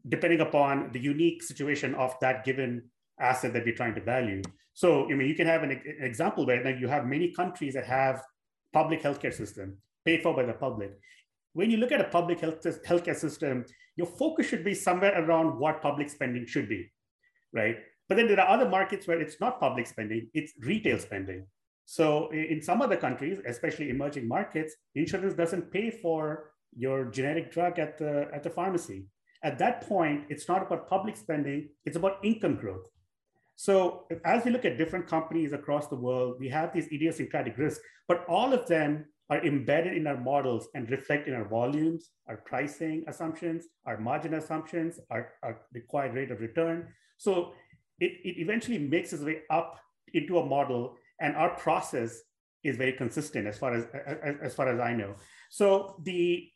depending 0.09 0.41
upon 0.41 0.91
the 0.93 1.01
unique 1.01 1.43
situation 1.43 1.95
of 1.95 2.15
that 2.21 2.45
given 2.45 2.83
asset 3.21 3.53
that 3.53 3.65
we're 3.65 3.75
trying 3.75 3.95
to 3.95 4.01
value. 4.01 4.43
So, 4.75 5.05
I 5.11 5.15
mean, 5.15 5.29
you 5.29 5.35
can 5.35 5.47
have 5.47 5.63
an, 5.63 5.71
an 5.71 5.97
example 6.01 6.45
where 6.45 6.77
you 6.77 6.89
have 6.89 7.07
many 7.07 7.33
countries 7.33 7.75
that 7.75 7.87
have 7.87 8.23
public 8.73 9.03
healthcare 9.03 9.33
system 9.33 9.79
paid 10.05 10.23
for 10.23 10.35
by 10.35 10.45
the 10.45 10.53
public. 10.53 10.99
When 11.53 11.71
you 11.71 11.77
look 11.77 11.93
at 11.93 12.01
a 12.01 12.05
public 12.05 12.41
health 12.41 12.61
healthcare 12.87 13.17
system, 13.17 13.65
your 13.97 14.09
focus 14.09 14.47
should 14.49 14.65
be 14.65 14.75
somewhere 14.75 15.25
around 15.25 15.59
what 15.59 15.81
public 15.81 16.11
spending 16.11 16.47
should 16.47 16.69
be, 16.69 16.91
right? 17.53 17.77
But 18.09 18.17
then 18.17 18.27
there 18.27 18.41
are 18.41 18.49
other 18.49 18.69
markets 18.69 19.07
where 19.07 19.21
it's 19.21 19.41
not 19.41 19.61
public 19.61 19.87
spending, 19.87 20.29
it's 20.35 20.53
retail 20.61 20.99
spending. 20.99 21.47
So 21.87 22.31
in 22.31 22.61
some 22.61 22.83
other 22.83 22.97
countries, 22.97 23.39
especially 23.47 23.91
emerging 23.91 24.27
markets, 24.27 24.75
insurance 24.95 25.35
doesn't 25.35 25.71
pay 25.71 25.91
for 25.91 26.51
your 26.77 27.07
generic 27.07 27.53
drug 27.53 27.79
at 27.79 27.99
the, 27.99 28.29
at 28.33 28.43
the 28.43 28.51
pharmacy. 28.51 29.07
At 29.43 29.59
that 29.59 29.87
point, 29.87 30.25
it's 30.29 30.49
not 30.49 30.67
about 30.67 30.89
public 30.89 31.17
spending, 31.17 31.69
it's 31.85 31.97
about 31.97 32.19
income 32.23 32.57
growth. 32.57 32.89
So 33.57 34.07
as 34.25 34.45
we 34.45 34.51
look 34.51 34.65
at 34.65 34.79
different 34.79 35.07
companies 35.07 35.53
across 35.53 35.89
the 35.89 35.97
world, 35.97 36.37
we 36.41 36.49
have 36.49 36.73
these 36.73 36.87
idiosyncratic 36.87 37.57
risks, 37.57 37.81
but 38.09 38.25
all 38.29 38.53
of 38.53 38.67
them 38.67 39.05
are 39.31 39.45
embedded 39.45 39.97
in 39.97 40.07
our 40.07 40.17
models 40.17 40.69
and 40.75 40.91
reflect 40.91 41.29
in 41.29 41.35
our 41.35 41.49
volumes, 41.49 42.11
our 42.29 42.39
pricing 42.39 43.05
assumptions, 43.07 43.67
our 43.87 43.99
margin 43.99 44.35
assumptions, 44.35 44.99
our, 45.11 45.33
our 45.43 45.61
required 45.73 46.15
rate 46.15 46.31
of 46.31 46.41
return. 46.41 46.89
So 47.17 47.53
it, 48.01 48.13
it 48.25 48.41
eventually 48.41 48.79
makes 48.79 49.13
its 49.13 49.23
way 49.23 49.43
up 49.51 49.79
into 50.13 50.39
a 50.39 50.45
model 50.45 50.97
and 51.21 51.37
our 51.37 51.51
process 51.51 52.21
is 52.65 52.77
very 52.77 52.93
consistent 52.93 53.47
as 53.47 53.59
far 53.59 53.75
as, 53.75 53.87
as, 54.07 54.37
as 54.43 54.55
far 54.55 54.69
as 54.69 54.81
I 54.81 54.95
know. 54.95 55.15
So 55.51 56.01
the, 56.03 56.49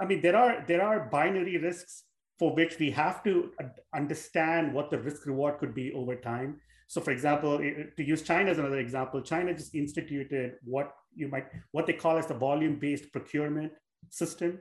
I 0.00 0.04
mean, 0.04 0.20
there 0.20 0.36
are 0.36 0.64
there 0.66 0.82
are 0.82 1.08
binary 1.10 1.56
risks 1.58 2.04
for 2.38 2.54
which 2.54 2.78
we 2.78 2.90
have 2.90 3.22
to 3.24 3.52
understand 3.94 4.72
what 4.72 4.90
the 4.90 4.98
risk 4.98 5.26
reward 5.26 5.58
could 5.58 5.74
be 5.74 5.92
over 5.92 6.16
time. 6.16 6.60
So, 6.88 7.00
for 7.00 7.12
example, 7.12 7.58
to 7.58 8.02
use 8.02 8.22
China 8.22 8.50
as 8.50 8.58
another 8.58 8.78
example, 8.78 9.20
China 9.20 9.54
just 9.54 9.74
instituted 9.74 10.54
what 10.64 10.92
you 11.14 11.28
might 11.28 11.46
what 11.72 11.86
they 11.86 11.92
call 11.92 12.16
as 12.16 12.26
the 12.26 12.34
volume-based 12.34 13.12
procurement 13.12 13.72
system, 14.08 14.58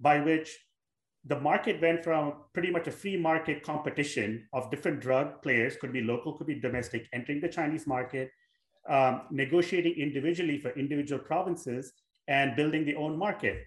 by 0.00 0.20
which 0.20 0.58
the 1.24 1.38
market 1.38 1.80
went 1.80 2.02
from 2.02 2.34
pretty 2.52 2.70
much 2.70 2.86
a 2.86 2.90
free 2.90 3.16
market 3.16 3.62
competition 3.62 4.46
of 4.52 4.70
different 4.70 5.00
drug 5.00 5.40
players, 5.42 5.76
could 5.76 5.92
be 5.92 6.02
local, 6.02 6.36
could 6.36 6.46
be 6.46 6.58
domestic, 6.58 7.06
entering 7.12 7.40
the 7.40 7.48
Chinese 7.48 7.86
market, 7.86 8.30
um, 8.88 9.22
negotiating 9.30 9.94
individually 9.94 10.58
for 10.58 10.70
individual 10.70 11.20
provinces, 11.20 11.92
and 12.28 12.56
building 12.56 12.84
their 12.84 12.98
own 12.98 13.16
market. 13.18 13.66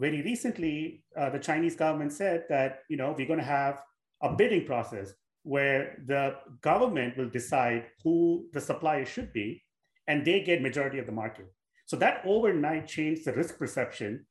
Very 0.00 0.22
recently, 0.22 1.04
uh, 1.14 1.28
the 1.28 1.38
Chinese 1.38 1.76
government 1.76 2.12
said 2.12 2.44
that 2.48 2.80
you 2.88 2.96
know 2.96 3.14
we're 3.16 3.26
going 3.26 3.38
to 3.38 3.44
have 3.60 3.82
a 4.22 4.32
bidding 4.32 4.64
process 4.64 5.12
where 5.42 5.98
the 6.06 6.36
government 6.62 7.18
will 7.18 7.28
decide 7.28 7.84
who 8.02 8.46
the 8.54 8.60
supplier 8.60 9.04
should 9.04 9.30
be, 9.34 9.62
and 10.06 10.24
they 10.24 10.42
get 10.42 10.62
majority 10.62 10.98
of 10.98 11.04
the 11.04 11.12
market. 11.12 11.46
So 11.84 11.96
that 11.96 12.22
overnight 12.24 12.86
changed 12.86 13.26
the 13.26 13.34
risk 13.34 13.58
perception 13.58 14.24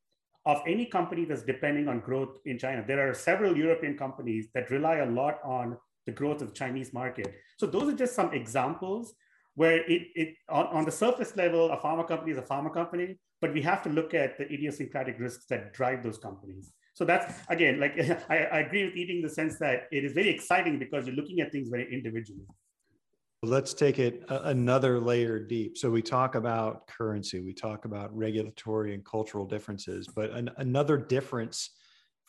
of 0.48 0.62
any 0.66 0.86
company 0.88 1.26
that's 1.26 1.44
depending 1.44 1.88
on 1.88 2.00
growth 2.00 2.38
in 2.46 2.58
China. 2.58 2.84
There 2.88 3.08
are 3.08 3.14
several 3.14 3.56
European 3.56 3.96
companies 3.96 4.48
that 4.56 4.72
rely 4.72 4.98
a 4.98 5.06
lot 5.06 5.40
on 5.44 5.78
the 6.08 6.12
growth 6.12 6.42
of 6.42 6.48
the 6.48 6.56
Chinese 6.56 6.94
market. 6.94 7.32
So 7.58 7.68
those 7.68 7.94
are 7.94 7.98
just 7.98 8.16
some 8.16 8.34
examples 8.34 9.14
where 9.60 9.80
it, 9.92 10.04
it 10.16 10.36
on, 10.48 10.68
on 10.68 10.86
the 10.86 10.92
surface 10.92 11.36
level, 11.36 11.70
a 11.70 11.78
pharma 11.78 12.08
company 12.08 12.32
is 12.32 12.38
a 12.38 12.42
pharma 12.42 12.74
company, 12.74 13.18
but 13.42 13.54
we 13.54 13.62
have 13.62 13.84
to 13.84 13.90
look 13.90 14.14
at 14.14 14.38
the 14.38 14.46
idiosyncratic 14.46 15.20
risks 15.20 15.48
that 15.48 15.74
drive 15.74 16.02
those 16.02 16.18
companies. 16.18 16.72
So 16.94 17.04
that's 17.04 17.34
again, 17.50 17.78
like 17.78 18.00
I, 18.30 18.38
I 18.38 18.60
agree 18.60 18.86
with 18.86 18.94
Yiting 18.96 19.22
the 19.22 19.30
sense 19.30 19.60
that 19.60 19.90
it 19.92 20.06
is 20.06 20.14
very 20.14 20.30
exciting 20.30 20.80
because 20.80 21.06
you're 21.06 21.16
looking 21.18 21.42
at 21.42 21.52
things 21.52 21.68
very 21.68 21.94
individually. 21.94 22.46
Let's 23.44 23.74
take 23.74 24.00
it 24.00 24.24
another 24.30 24.98
layer 24.98 25.40
deep. 25.40 25.78
So 25.78 25.90
we 25.90 26.02
talk 26.02 26.36
about 26.36 26.88
currency, 26.88 27.42
we 27.42 27.54
talk 27.54 27.84
about 27.84 28.16
regulatory 28.16 28.94
and 28.94 29.04
cultural 29.04 29.46
differences, 29.46 30.08
but 30.08 30.30
an, 30.32 30.50
another 30.56 30.98
difference 30.98 31.72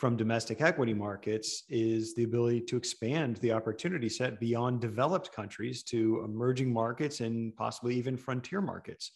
from 0.01 0.17
domestic 0.17 0.63
equity 0.63 0.95
markets 0.95 1.65
is 1.69 2.15
the 2.15 2.25
ability 2.25 2.63
to 2.63 2.79
expand 2.79 3.37
the 3.37 3.53
opportunity 3.53 4.09
set 4.09 4.41
beyond 4.41 4.81
developed 4.81 5.31
countries 5.31 5.83
to 5.83 6.23
emerging 6.25 6.73
markets 6.73 7.21
and 7.21 7.55
possibly 7.55 7.95
even 7.97 8.17
frontier 8.17 8.63
markets. 8.63 9.13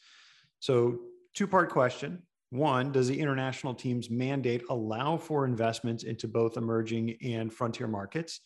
So, 0.60 0.98
two 1.32 1.46
part 1.46 1.70
question. 1.70 2.22
One, 2.50 2.92
does 2.92 3.08
the 3.08 3.18
international 3.18 3.72
team's 3.72 4.10
mandate 4.10 4.62
allow 4.68 5.16
for 5.16 5.46
investments 5.46 6.04
into 6.04 6.28
both 6.28 6.58
emerging 6.58 7.16
and 7.24 7.50
frontier 7.50 7.88
markets? 7.88 8.40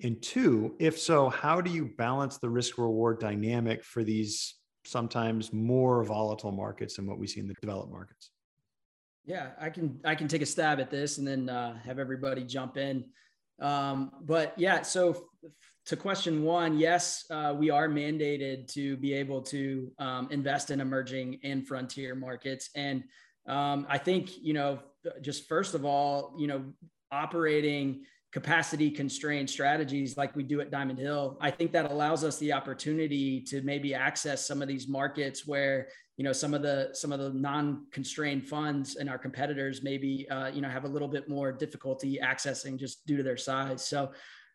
And 0.00 0.22
two, 0.22 0.76
if 0.78 0.96
so, 0.96 1.28
how 1.28 1.60
do 1.60 1.72
you 1.72 1.90
balance 1.98 2.38
the 2.38 2.48
risk 2.48 2.78
reward 2.78 3.18
dynamic 3.18 3.82
for 3.82 4.04
these 4.04 4.54
sometimes 4.86 5.52
more 5.52 6.04
volatile 6.04 6.52
markets 6.52 6.96
than 6.96 7.06
what 7.08 7.18
we 7.18 7.26
see 7.26 7.40
in 7.40 7.48
the 7.48 7.54
developed 7.60 7.90
markets? 7.90 8.30
Yeah, 9.26 9.50
I 9.58 9.70
can 9.70 10.00
I 10.04 10.14
can 10.14 10.28
take 10.28 10.42
a 10.42 10.46
stab 10.46 10.80
at 10.80 10.90
this 10.90 11.18
and 11.18 11.26
then 11.26 11.48
uh, 11.48 11.78
have 11.84 11.98
everybody 11.98 12.44
jump 12.44 12.76
in. 12.76 13.06
Um, 13.60 14.10
but 14.22 14.52
yeah, 14.58 14.82
so 14.82 15.28
to 15.86 15.96
question 15.96 16.42
one, 16.42 16.78
yes, 16.78 17.24
uh, 17.30 17.54
we 17.56 17.70
are 17.70 17.88
mandated 17.88 18.68
to 18.74 18.96
be 18.98 19.14
able 19.14 19.42
to 19.42 19.90
um, 19.98 20.28
invest 20.30 20.70
in 20.70 20.80
emerging 20.80 21.40
and 21.42 21.66
frontier 21.66 22.14
markets, 22.14 22.70
and 22.74 23.04
um, 23.46 23.86
I 23.88 23.98
think 23.98 24.30
you 24.42 24.52
know 24.52 24.80
just 25.22 25.48
first 25.48 25.74
of 25.74 25.84
all, 25.84 26.34
you 26.38 26.46
know, 26.46 26.64
operating 27.10 28.04
capacity 28.34 28.90
constrained 28.90 29.48
strategies 29.48 30.16
like 30.16 30.34
we 30.34 30.42
do 30.42 30.60
at 30.60 30.68
Diamond 30.68 30.98
Hill, 30.98 31.38
I 31.40 31.52
think 31.52 31.70
that 31.70 31.88
allows 31.88 32.24
us 32.24 32.36
the 32.38 32.52
opportunity 32.52 33.40
to 33.42 33.62
maybe 33.62 33.94
access 33.94 34.44
some 34.44 34.60
of 34.60 34.66
these 34.66 34.88
markets 34.88 35.46
where 35.46 35.86
you 36.16 36.24
know 36.24 36.32
some 36.32 36.52
of 36.52 36.60
the 36.60 36.88
some 36.94 37.12
of 37.12 37.20
the 37.20 37.30
non-constrained 37.30 38.44
funds 38.44 38.96
and 38.96 39.08
our 39.08 39.18
competitors 39.18 39.84
maybe 39.84 40.28
uh, 40.30 40.48
you 40.48 40.60
know 40.60 40.68
have 40.68 40.82
a 40.82 40.88
little 40.88 41.06
bit 41.06 41.28
more 41.28 41.52
difficulty 41.52 42.18
accessing 42.20 42.76
just 42.76 43.06
due 43.06 43.16
to 43.16 43.22
their 43.22 43.36
size. 43.36 43.86
So, 43.86 44.10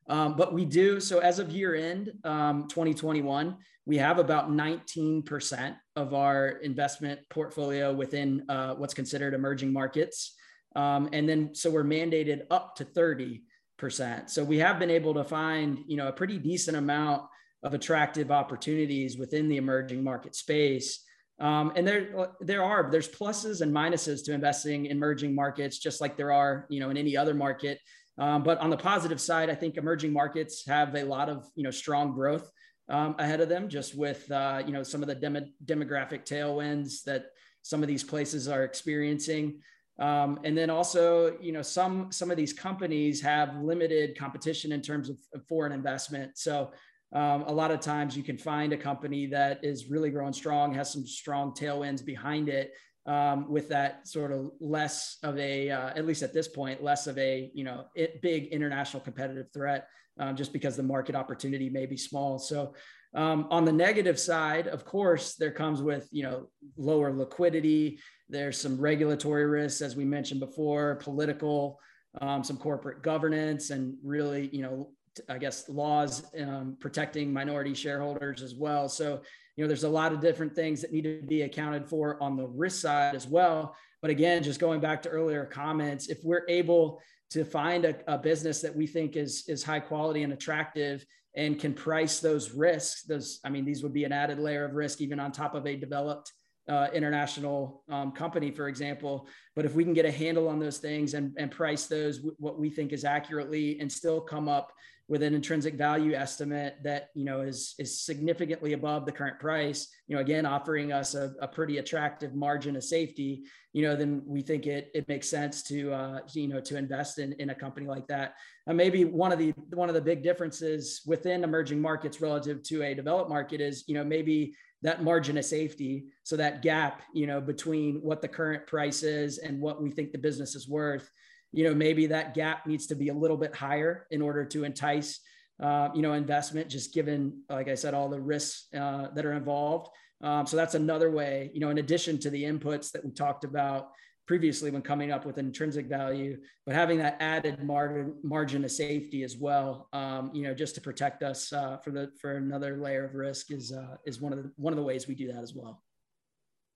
um, 0.09 0.35
but 0.35 0.53
we 0.53 0.65
do. 0.65 0.99
So 0.99 1.19
as 1.19 1.39
of 1.39 1.49
year 1.49 1.75
end, 1.75 2.11
um, 2.25 2.67
2021, 2.67 3.55
we 3.85 3.97
have 3.97 4.19
about 4.19 4.51
19% 4.51 5.75
of 5.95 6.13
our 6.13 6.49
investment 6.49 7.21
portfolio 7.29 7.93
within 7.93 8.43
uh, 8.49 8.75
what's 8.75 8.93
considered 8.93 9.33
emerging 9.33 9.71
markets. 9.71 10.35
Um, 10.75 11.07
and 11.13 11.29
then 11.29 11.55
so 11.55 11.71
we're 11.71 11.85
mandated 11.85 12.41
up 12.51 12.75
to 12.75 12.83
30 12.83 13.43
percent. 13.79 14.29
So 14.29 14.43
we 14.43 14.59
have 14.59 14.77
been 14.77 14.91
able 14.91 15.13
to 15.15 15.23
find, 15.23 15.79
you 15.87 15.97
know, 15.97 16.07
a 16.07 16.13
pretty 16.13 16.37
decent 16.37 16.77
amount 16.77 17.23
of 17.63 17.73
attractive 17.73 18.29
opportunities 18.31 19.17
within 19.17 19.49
the 19.49 19.57
emerging 19.57 20.03
market 20.03 20.35
space. 20.35 21.03
Um, 21.39 21.71
and 21.75 21.87
there, 21.87 22.29
there 22.41 22.63
are 22.63 22.89
there's 22.91 23.09
pluses 23.09 23.61
and 23.61 23.73
minuses 23.73 24.23
to 24.25 24.33
investing 24.33 24.85
in 24.85 24.91
emerging 24.91 25.33
markets, 25.33 25.79
just 25.79 26.01
like 26.01 26.17
there 26.17 26.31
are, 26.31 26.67
you 26.69 26.79
know, 26.81 26.89
in 26.89 26.97
any 26.97 27.17
other 27.17 27.33
market. 27.33 27.79
Um, 28.17 28.43
but 28.43 28.57
on 28.59 28.69
the 28.69 28.77
positive 28.77 29.21
side, 29.21 29.49
I 29.49 29.55
think 29.55 29.77
emerging 29.77 30.11
markets 30.11 30.65
have 30.67 30.93
a 30.95 31.03
lot 31.03 31.29
of, 31.29 31.47
you 31.55 31.63
know, 31.63 31.71
strong 31.71 32.13
growth 32.13 32.51
um, 32.89 33.15
ahead 33.17 33.39
of 33.39 33.47
them, 33.47 33.69
just 33.69 33.95
with, 33.95 34.29
uh, 34.29 34.61
you 34.65 34.73
know, 34.73 34.83
some 34.83 35.01
of 35.01 35.07
the 35.07 35.15
dem- 35.15 35.53
demographic 35.63 36.25
tailwinds 36.25 37.03
that 37.05 37.27
some 37.61 37.81
of 37.81 37.87
these 37.87 38.03
places 38.03 38.47
are 38.47 38.63
experiencing. 38.63 39.61
Um, 39.99 40.39
and 40.45 40.57
then 40.57 40.69
also, 40.69 41.37
you 41.41 41.51
know, 41.51 41.61
some 41.61 42.11
some 42.11 42.31
of 42.31 42.37
these 42.37 42.53
companies 42.53 43.21
have 43.21 43.57
limited 43.61 44.17
competition 44.17 44.71
in 44.71 44.81
terms 44.81 45.09
of, 45.09 45.17
foreign 45.47 45.71
investment. 45.71 46.37
So 46.37 46.71
um, 47.13 47.43
a 47.47 47.51
lot 47.51 47.71
of 47.71 47.79
times 47.79 48.15
you 48.15 48.23
can 48.23 48.37
find 48.37 48.71
a 48.71 48.77
company 48.77 49.25
that 49.27 49.63
is 49.63 49.89
really 49.89 50.09
growing 50.09 50.33
strong, 50.33 50.73
has 50.73 50.91
some 50.91 51.05
strong 51.05 51.53
tailwinds 51.53 52.05
behind 52.05 52.49
it, 52.49 52.71
um, 53.05 53.49
with 53.49 53.67
that 53.69 54.07
sort 54.07 54.31
of 54.31 54.51
less 54.59 55.17
of 55.23 55.37
a, 55.37 55.71
uh, 55.71 55.89
at 55.89 56.05
least 56.05 56.21
at 56.21 56.33
this 56.33 56.47
point, 56.47 56.83
less 56.83 57.07
of 57.07 57.17
a 57.17 57.51
you 57.53 57.63
know 57.63 57.85
it, 57.95 58.21
big 58.21 58.45
international 58.47 59.01
competitive 59.01 59.47
threat, 59.53 59.87
um, 60.19 60.35
just 60.35 60.53
because 60.53 60.77
the 60.77 60.83
market 60.83 61.15
opportunity 61.15 61.69
may 61.69 61.85
be 61.85 61.97
small. 61.97 62.39
So 62.39 62.73
um, 63.15 63.47
on 63.49 63.65
the 63.65 63.71
negative 63.71 64.19
side, 64.19 64.67
of 64.67 64.85
course, 64.85 65.35
there 65.35 65.51
comes 65.51 65.81
with 65.81 66.07
you 66.11 66.23
know 66.23 66.47
lower 66.77 67.11
liquidity. 67.11 67.99
There's 68.29 68.59
some 68.59 68.79
regulatory 68.79 69.45
risks, 69.45 69.81
as 69.81 69.95
we 69.95 70.05
mentioned 70.05 70.39
before, 70.39 70.95
political, 70.95 71.79
um, 72.21 72.43
some 72.43 72.57
corporate 72.57 73.01
governance, 73.01 73.69
and 73.71 73.95
really 74.03 74.49
you 74.53 74.61
know 74.61 74.91
I 75.27 75.37
guess 75.37 75.67
laws 75.67 76.23
um, 76.39 76.77
protecting 76.79 77.33
minority 77.33 77.73
shareholders 77.73 78.41
as 78.41 78.55
well. 78.55 78.87
So 78.87 79.21
you 79.55 79.63
know 79.63 79.67
there's 79.67 79.83
a 79.83 79.89
lot 79.89 80.13
of 80.13 80.21
different 80.21 80.55
things 80.55 80.81
that 80.81 80.93
need 80.93 81.03
to 81.03 81.21
be 81.27 81.41
accounted 81.41 81.87
for 81.87 82.21
on 82.21 82.37
the 82.37 82.47
risk 82.47 82.81
side 82.81 83.15
as 83.15 83.27
well. 83.27 83.75
But 84.01 84.11
again, 84.11 84.43
just 84.43 84.59
going 84.59 84.79
back 84.79 85.01
to 85.03 85.09
earlier 85.09 85.45
comments, 85.45 86.07
if 86.07 86.19
we're 86.23 86.45
able 86.47 87.01
to 87.31 87.45
find 87.45 87.85
a, 87.85 87.95
a 88.07 88.17
business 88.17 88.61
that 88.61 88.75
we 88.75 88.87
think 88.87 89.15
is 89.15 89.43
is 89.47 89.63
high 89.63 89.79
quality 89.79 90.23
and 90.23 90.33
attractive 90.33 91.05
and 91.35 91.59
can 91.59 91.73
price 91.73 92.19
those 92.19 92.51
risks. 92.51 93.03
Those, 93.03 93.39
I 93.45 93.49
mean, 93.49 93.65
these 93.65 93.83
would 93.83 93.93
be 93.93 94.03
an 94.03 94.11
added 94.11 94.39
layer 94.39 94.65
of 94.65 94.73
risk 94.73 94.99
even 95.01 95.19
on 95.19 95.31
top 95.31 95.55
of 95.55 95.67
a 95.67 95.75
developed 95.75 96.33
uh, 96.69 96.87
international 96.93 97.83
um, 97.89 98.11
company, 98.11 98.51
for 98.51 98.67
example. 98.67 99.27
But 99.55 99.65
if 99.65 99.73
we 99.73 99.83
can 99.83 99.93
get 99.93 100.05
a 100.05 100.11
handle 100.11 100.47
on 100.47 100.59
those 100.59 100.77
things 100.77 101.15
and, 101.15 101.35
and 101.37 101.51
price 101.51 101.87
those 101.87 102.17
w- 102.17 102.35
what 102.39 102.59
we 102.59 102.69
think 102.69 102.93
is 102.93 103.03
accurately 103.03 103.79
and 103.79 103.91
still 103.91 104.21
come 104.21 104.47
up 104.47 104.71
with 105.09 105.23
an 105.23 105.33
intrinsic 105.33 105.73
value 105.73 106.13
estimate 106.13 106.77
that 106.83 107.09
you 107.15 107.25
know 107.25 107.41
is 107.41 107.73
is 107.79 107.99
significantly 107.99 108.73
above 108.73 109.07
the 109.07 109.11
current 109.11 109.39
price 109.39 109.87
you 110.07 110.15
know 110.15 110.21
again 110.21 110.45
offering 110.45 110.91
us 110.91 111.15
a, 111.15 111.33
a 111.41 111.47
pretty 111.47 111.79
attractive 111.79 112.35
margin 112.35 112.75
of 112.75 112.83
safety 112.83 113.43
you 113.73 113.81
know 113.81 113.95
then 113.95 114.21
we 114.25 114.41
think 114.41 114.67
it 114.67 114.91
it 114.93 115.07
makes 115.07 115.27
sense 115.27 115.63
to 115.63 115.91
uh, 115.91 116.19
you 116.33 116.47
know 116.47 116.61
to 116.61 116.77
invest 116.77 117.17
in 117.17 117.33
in 117.33 117.49
a 117.49 117.55
company 117.55 117.87
like 117.87 118.07
that 118.07 118.35
and 118.67 118.77
maybe 118.77 119.03
one 119.03 119.31
of 119.31 119.39
the 119.39 119.51
one 119.71 119.89
of 119.89 119.95
the 119.95 120.01
big 120.01 120.21
differences 120.21 121.01
within 121.07 121.43
emerging 121.43 121.81
markets 121.81 122.21
relative 122.21 122.61
to 122.61 122.83
a 122.83 122.93
developed 122.93 123.29
market 123.29 123.59
is 123.59 123.83
you 123.87 123.95
know 123.95 124.03
maybe 124.03 124.53
that 124.81 125.03
margin 125.03 125.37
of 125.37 125.45
safety. 125.45 126.05
So 126.23 126.37
that 126.37 126.61
gap 126.61 127.01
you 127.13 127.27
know 127.27 127.41
between 127.41 127.95
what 128.01 128.21
the 128.21 128.27
current 128.27 128.67
price 128.67 129.03
is 129.03 129.37
and 129.37 129.61
what 129.61 129.81
we 129.81 129.91
think 129.91 130.11
the 130.11 130.17
business 130.17 130.55
is 130.55 130.67
worth 130.67 131.09
you 131.51 131.63
know 131.63 131.73
maybe 131.73 132.07
that 132.07 132.33
gap 132.33 132.67
needs 132.67 132.87
to 132.87 132.95
be 132.95 133.09
a 133.09 133.13
little 133.13 133.37
bit 133.37 133.55
higher 133.55 134.07
in 134.11 134.21
order 134.21 134.45
to 134.45 134.63
entice 134.63 135.19
uh, 135.61 135.89
you 135.93 136.01
know 136.01 136.13
investment 136.13 136.69
just 136.69 136.93
given 136.93 137.41
like 137.49 137.67
i 137.67 137.75
said 137.75 137.93
all 137.93 138.09
the 138.09 138.19
risks 138.19 138.67
uh, 138.75 139.07
that 139.13 139.25
are 139.25 139.33
involved. 139.33 139.89
Um, 140.21 140.45
so 140.45 140.57
that's 140.57 140.75
another 140.75 141.09
way 141.11 141.49
you 141.53 141.59
know 141.59 141.69
in 141.69 141.77
addition 141.77 142.19
to 142.19 142.29
the 142.29 142.43
inputs 142.43 142.91
that 142.91 143.03
we 143.03 143.11
talked 143.11 143.43
about 143.43 143.89
previously 144.29 144.69
when 144.69 144.83
coming 144.83 145.11
up 145.11 145.25
with 145.25 145.39
intrinsic 145.39 145.87
value 145.87 146.37
but 146.67 146.75
having 146.75 146.99
that 146.99 147.17
added 147.19 147.63
margin 147.63 148.13
margin 148.21 148.63
of 148.63 148.69
safety 148.69 149.23
as 149.23 149.35
well 149.35 149.89
um, 149.91 150.29
you 150.35 150.43
know 150.43 150.53
just 150.53 150.75
to 150.75 150.81
protect 150.81 151.23
us 151.23 151.51
uh, 151.51 151.77
for 151.77 151.89
the 151.89 152.11
for 152.21 152.33
another 152.33 152.77
layer 152.77 153.05
of 153.05 153.15
risk 153.15 153.49
is 153.49 153.71
uh, 153.71 153.95
is 154.05 154.21
one 154.21 154.31
of 154.31 154.37
the 154.43 154.51
one 154.55 154.71
of 154.71 154.77
the 154.77 154.83
ways 154.83 155.07
we 155.07 155.15
do 155.15 155.25
that 155.33 155.41
as 155.41 155.55
well 155.55 155.81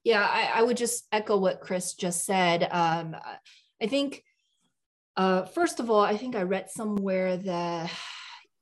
Yeah, 0.03 0.27
I, 0.27 0.59
I 0.59 0.63
would 0.63 0.77
just 0.77 1.05
echo 1.11 1.37
what 1.37 1.61
Chris 1.61 1.93
just 1.93 2.25
said. 2.25 2.67
Um, 2.71 3.15
I 3.81 3.87
think, 3.87 4.23
uh, 5.15 5.43
first 5.45 5.79
of 5.79 5.89
all, 5.89 6.01
I 6.01 6.17
think 6.17 6.35
I 6.35 6.41
read 6.43 6.69
somewhere 6.69 7.37
that 7.37 7.91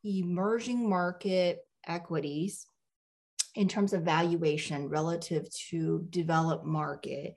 emerging 0.04 0.88
market 0.88 1.60
equities, 1.88 2.68
in 3.56 3.68
terms 3.68 3.94
of 3.94 4.04
valuation 4.04 4.88
relative 4.88 5.48
to 5.70 6.06
developed 6.10 6.66
market, 6.66 7.36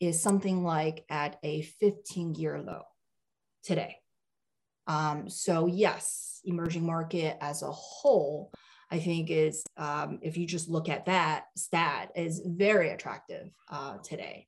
is 0.00 0.20
something 0.20 0.62
like 0.62 1.04
at 1.08 1.38
a 1.42 1.62
15 1.62 2.34
year 2.34 2.60
low 2.60 2.82
today. 3.64 3.96
Um, 4.86 5.28
so, 5.28 5.66
yes, 5.66 6.40
emerging 6.44 6.86
market 6.86 7.36
as 7.40 7.62
a 7.62 7.70
whole 7.70 8.52
I 8.90 8.98
think 8.98 9.30
is 9.30 9.64
um, 9.76 10.18
if 10.22 10.36
you 10.36 10.46
just 10.46 10.68
look 10.68 10.88
at 10.88 11.06
that 11.06 11.46
stat 11.56 12.10
is 12.14 12.42
very 12.44 12.90
attractive 12.90 13.50
uh, 13.70 13.98
today. 13.98 14.46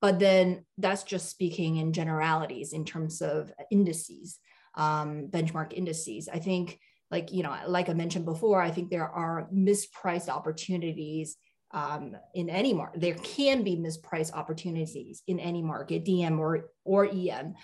But 0.00 0.18
then 0.18 0.64
that's 0.78 1.04
just 1.04 1.30
speaking 1.30 1.76
in 1.76 1.92
generalities 1.92 2.72
in 2.72 2.84
terms 2.84 3.22
of 3.22 3.52
indices, 3.70 4.38
um, 4.76 5.28
benchmark 5.30 5.72
indices. 5.72 6.28
I 6.28 6.38
think, 6.38 6.78
like 7.10 7.32
you 7.32 7.42
know, 7.42 7.56
like 7.66 7.88
I 7.88 7.92
mentioned 7.92 8.24
before, 8.24 8.60
I 8.60 8.70
think 8.70 8.90
there 8.90 9.08
are 9.08 9.48
mispriced 9.52 10.28
opportunities 10.28 11.36
um, 11.72 12.16
in 12.34 12.50
any 12.50 12.72
market. 12.72 13.00
There 13.00 13.14
can 13.14 13.62
be 13.62 13.76
mispriced 13.76 14.32
opportunities 14.34 15.22
in 15.26 15.40
any 15.40 15.62
market, 15.62 16.04
DM 16.04 16.38
or 16.38 16.70
or 16.84 17.06
EM. 17.06 17.54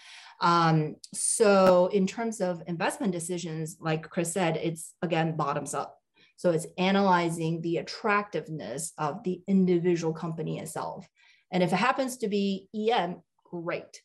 Um, 0.40 0.96
so 1.12 1.88
in 1.92 2.06
terms 2.06 2.40
of 2.40 2.62
investment 2.66 3.12
decisions, 3.12 3.76
like 3.80 4.08
Chris 4.08 4.32
said, 4.32 4.56
it's 4.56 4.94
again 5.02 5.36
bottoms 5.36 5.74
up. 5.74 5.98
So 6.36 6.50
it's 6.50 6.66
analyzing 6.78 7.60
the 7.62 7.78
attractiveness 7.78 8.92
of 8.96 9.24
the 9.24 9.42
individual 9.48 10.14
company 10.14 10.60
itself. 10.60 11.08
And 11.50 11.62
if 11.62 11.72
it 11.72 11.76
happens 11.76 12.18
to 12.18 12.28
be 12.28 12.68
EM, 12.74 13.22
great. 13.44 14.02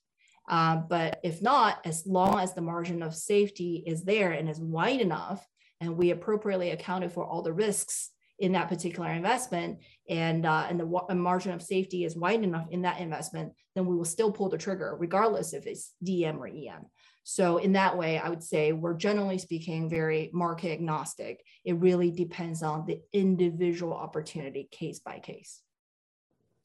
Uh, 0.50 0.78
but 0.78 1.20
if 1.24 1.42
not, 1.42 1.80
as 1.86 2.06
long 2.06 2.40
as 2.40 2.54
the 2.54 2.62
margin 2.62 3.04
of 3.04 3.16
safety 3.16 3.84
is 3.86 4.04
there 4.04 4.32
and 4.32 4.50
is 4.50 4.60
wide 4.60 5.00
enough, 5.00 5.46
and 5.80 5.96
we 5.96 6.12
appropriately 6.12 6.72
accounted 6.72 7.12
for 7.12 7.26
all 7.26 7.42
the 7.42 7.54
risks 7.54 8.10
in 8.40 8.54
that 8.54 8.70
particular 8.70 9.10
investment, 9.10 9.80
and 10.10 10.46
uh, 10.46 10.66
and 10.70 10.80
the 10.80 11.16
margin 11.16 11.52
of 11.52 11.62
safety 11.62 12.04
is 12.04 12.16
wide 12.16 12.44
enough 12.44 12.68
in 12.72 12.82
that 12.82 13.00
investment, 13.00 13.54
then 13.76 13.86
we 13.86 13.96
will 13.96 14.06
still 14.06 14.32
pull 14.32 14.50
the 14.50 14.58
trigger, 14.58 14.96
regardless 15.00 15.54
if 15.54 15.66
it's 15.68 15.94
DM 16.06 16.38
or 16.38 16.48
EM. 16.48 16.86
So 17.24 17.58
in 17.58 17.74
that 17.74 17.98
way, 17.98 18.18
I 18.18 18.30
would 18.30 18.44
say 18.44 18.74
we're 18.74 18.96
generally 18.96 19.38
speaking 19.38 19.90
very 19.90 20.30
market 20.34 20.72
agnostic. 20.72 21.42
It 21.64 21.78
really 21.78 22.12
depends 22.12 22.62
on 22.64 22.86
the 22.86 23.00
individual 23.14 23.94
opportunity 23.94 24.68
case 24.72 25.00
by 25.00 25.20
case. 25.20 25.62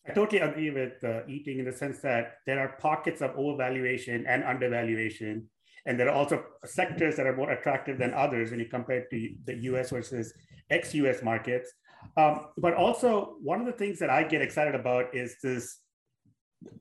I 0.09 0.13
totally 0.13 0.41
agree 0.41 0.71
with 0.71 1.05
uh, 1.05 1.23
Yiting 1.29 1.59
in 1.59 1.65
the 1.65 1.73
sense 1.73 2.01
that 2.01 2.39
there 2.47 2.59
are 2.59 2.77
pockets 2.81 3.21
of 3.21 3.33
overvaluation 3.37 4.25
and 4.27 4.43
undervaluation. 4.43 5.49
And 5.87 6.01
there 6.01 6.09
are 6.09 6.15
also 6.15 6.43
sectors 6.65 7.17
that 7.17 7.27
are 7.27 7.37
more 7.37 7.51
attractive 7.51 7.99
than 7.99 8.13
others 8.15 8.51
when 8.51 8.59
you 8.59 8.67
compare 8.67 8.99
it 8.99 9.11
to 9.11 9.35
the 9.45 9.57
US 9.73 9.91
versus 9.91 10.33
ex 10.71 10.95
US 10.95 11.23
markets. 11.23 11.73
Um, 12.17 12.47
but 12.57 12.75
also, 12.75 13.37
one 13.43 13.61
of 13.61 13.67
the 13.67 13.73
things 13.73 13.99
that 13.99 14.11
I 14.11 14.23
get 14.23 14.43
excited 14.43 14.75
about 14.75 15.15
is 15.15 15.37
this 15.43 15.79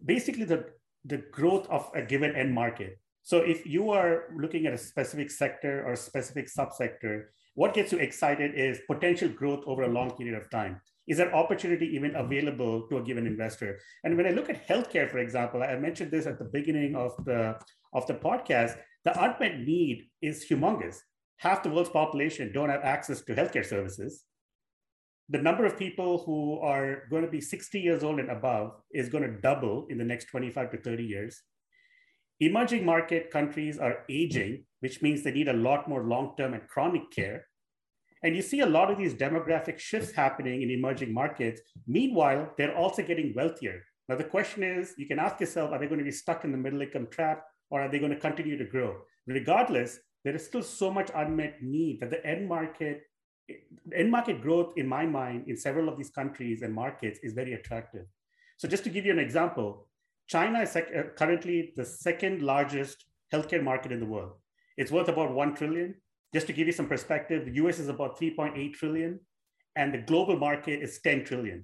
basically 0.06 0.46
the, 0.46 0.66
the 1.06 1.18
growth 1.32 1.68
of 1.70 1.90
a 1.96 2.02
given 2.02 2.36
end 2.36 2.54
market. 2.54 3.00
So 3.24 3.40
if 3.40 3.66
you 3.66 3.92
are 3.92 4.30
looking 4.36 4.68
at 4.68 4.74
a 4.74 4.78
specific 4.78 5.30
sector 5.30 5.86
or 5.86 5.94
a 5.94 5.98
specific 5.98 6.48
subsector, 6.48 7.26
what 7.56 7.74
gets 7.74 7.92
you 7.92 7.98
excited 7.98 8.56
is 8.56 8.80
potential 8.88 9.28
growth 9.28 9.64
over 9.68 9.84
a 9.84 9.88
long 9.88 10.12
period 10.12 10.42
of 10.42 10.50
time. 10.50 10.80
Is 11.08 11.18
there 11.18 11.34
opportunity 11.36 11.88
even 11.88 12.16
available 12.16 12.88
to 12.88 12.98
a 12.98 13.04
given 13.04 13.28
investor? 13.28 13.80
And 14.04 14.16
when 14.16 14.28
I 14.28 14.30
look 14.30 14.50
at 14.50 14.68
healthcare, 14.68 15.10
for 15.10 15.20
example, 15.20 15.64
I 15.64 15.76
mentioned 15.76 16.12
this 16.12 16.26
at 16.26 16.40
the 16.40 16.46
beginning 16.46 16.96
of 16.96 17.14
the, 17.26 17.58
of 17.94 18.08
the 18.08 18.14
podcast, 18.14 18.78
the 19.04 19.12
unmet 19.22 19.60
need 19.60 20.08
is 20.22 20.46
humongous. 20.50 20.98
Half 21.38 21.64
the 21.64 21.70
world's 21.70 21.90
population 21.90 22.52
don't 22.52 22.70
have 22.70 22.84
access 22.84 23.22
to 23.22 23.36
healthcare 23.36 23.66
services. 23.66 24.24
The 25.30 25.42
number 25.42 25.66
of 25.66 25.78
people 25.78 26.24
who 26.26 26.60
are 26.60 27.04
going 27.10 27.24
to 27.24 27.30
be 27.30 27.42
60 27.42 27.80
years 27.80 28.04
old 28.04 28.20
and 28.20 28.30
above 28.30 28.72
is 28.94 29.10
going 29.10 29.24
to 29.24 29.42
double 29.42 29.86
in 29.90 29.98
the 29.98 30.06
next 30.06 30.26
25 30.26 30.72
to 30.72 30.78
30 30.78 31.04
years 31.04 31.44
Emerging 32.40 32.86
market 32.86 33.32
countries 33.32 33.80
are 33.80 34.04
aging, 34.10 34.64
which 34.82 35.02
means 35.02 35.24
they 35.24 35.32
need 35.32 35.48
a 35.48 35.54
lot 35.54 35.90
more 35.90 36.04
long-term 36.04 36.54
and 36.54 36.68
chronic 36.68 37.10
care. 37.10 37.48
And 38.22 38.36
you 38.36 38.44
see 38.44 38.60
a 38.60 38.66
lot 38.66 38.92
of 38.92 38.98
these 39.00 39.16
demographic 39.16 39.80
shifts 39.80 40.12
happening 40.12 40.62
in 40.62 40.70
emerging 40.70 41.14
markets. 41.14 41.62
Meanwhile, 41.88 42.54
they're 42.56 42.78
also 42.78 43.02
getting 43.02 43.34
wealthier. 43.36 43.84
Now, 44.08 44.18
the 44.18 44.24
question 44.24 44.62
is 44.62 44.94
you 45.00 45.08
can 45.08 45.18
ask 45.18 45.40
yourself, 45.40 45.72
are 45.72 45.80
they 45.80 45.88
going 45.88 45.98
to 45.98 46.06
be 46.06 46.12
stuck 46.12 46.44
in 46.44 46.52
the 46.52 46.58
middle 46.60 46.82
income 46.82 47.08
trap 47.10 47.44
or 47.72 47.82
are 47.82 47.90
they 47.90 48.00
going 48.00 48.14
to 48.14 48.20
continue 48.20 48.58
to 48.58 48.66
grow? 48.66 48.98
Regardless, 49.26 50.00
there 50.28 50.36
is 50.36 50.46
still 50.46 50.62
so 50.62 50.92
much 50.92 51.10
unmet 51.16 51.64
need 51.64 52.02
that 52.02 52.10
the 52.10 52.26
end 52.28 52.50
market, 52.50 53.04
end 53.96 54.12
market 54.12 54.42
growth, 54.42 54.74
in 54.76 54.86
my 54.86 55.06
mind, 55.06 55.46
in 55.48 55.56
several 55.56 55.88
of 55.88 55.98
these 55.98 56.10
countries 56.10 56.64
and 56.64 56.74
markets 56.74 57.18
is 57.24 57.32
very 57.32 57.54
attractive. 57.54 58.06
So, 58.58 58.68
just 58.68 58.84
to 58.84 58.90
give 58.90 59.06
you 59.06 59.14
an 59.14 59.20
example, 59.20 59.88
China 60.28 60.60
is 60.60 60.72
sec- 60.72 60.92
uh, 60.94 61.04
currently 61.16 61.72
the 61.78 61.86
second 61.86 62.42
largest 62.42 63.06
healthcare 63.34 63.64
market 63.64 63.94
in 63.94 64.02
the 64.02 64.06
world. 64.06 64.34
It's 64.76 64.92
worth 64.92 65.08
about 65.08 65.34
1 65.34 65.56
trillion. 65.56 65.96
Just 66.34 66.48
to 66.48 66.54
give 66.54 66.68
you 66.68 66.74
some 66.74 66.90
perspective, 66.90 67.46
the 67.46 67.56
US 67.64 67.80
is 67.80 67.88
about 67.88 68.20
3.8 68.20 68.74
trillion, 68.74 69.22
and 69.78 69.94
the 69.94 70.00
global 70.00 70.38
market 70.38 70.84
is 70.84 71.00
10 71.00 71.24
trillion. 71.24 71.64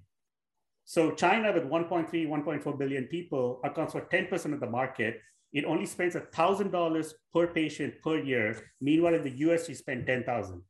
So 0.85 1.11
China, 1.11 1.51
with 1.51 1.63
1.3, 1.63 2.09
1.4 2.09 2.79
billion 2.79 3.07
people, 3.07 3.59
accounts 3.65 3.91
for 3.91 4.01
10% 4.01 4.53
of 4.53 4.61
the 4.61 4.69
market. 4.69 5.19
It 5.53 5.65
only 5.65 5.85
spends 5.85 6.15
$1,000 6.15 7.13
per 7.33 7.47
patient 7.47 7.93
per 8.03 8.17
year. 8.17 8.71
Meanwhile, 8.81 9.15
in 9.15 9.23
the 9.23 9.37
US, 9.47 9.67
we 9.67 9.75
spend 9.75 10.07
10,000. 10.07 10.61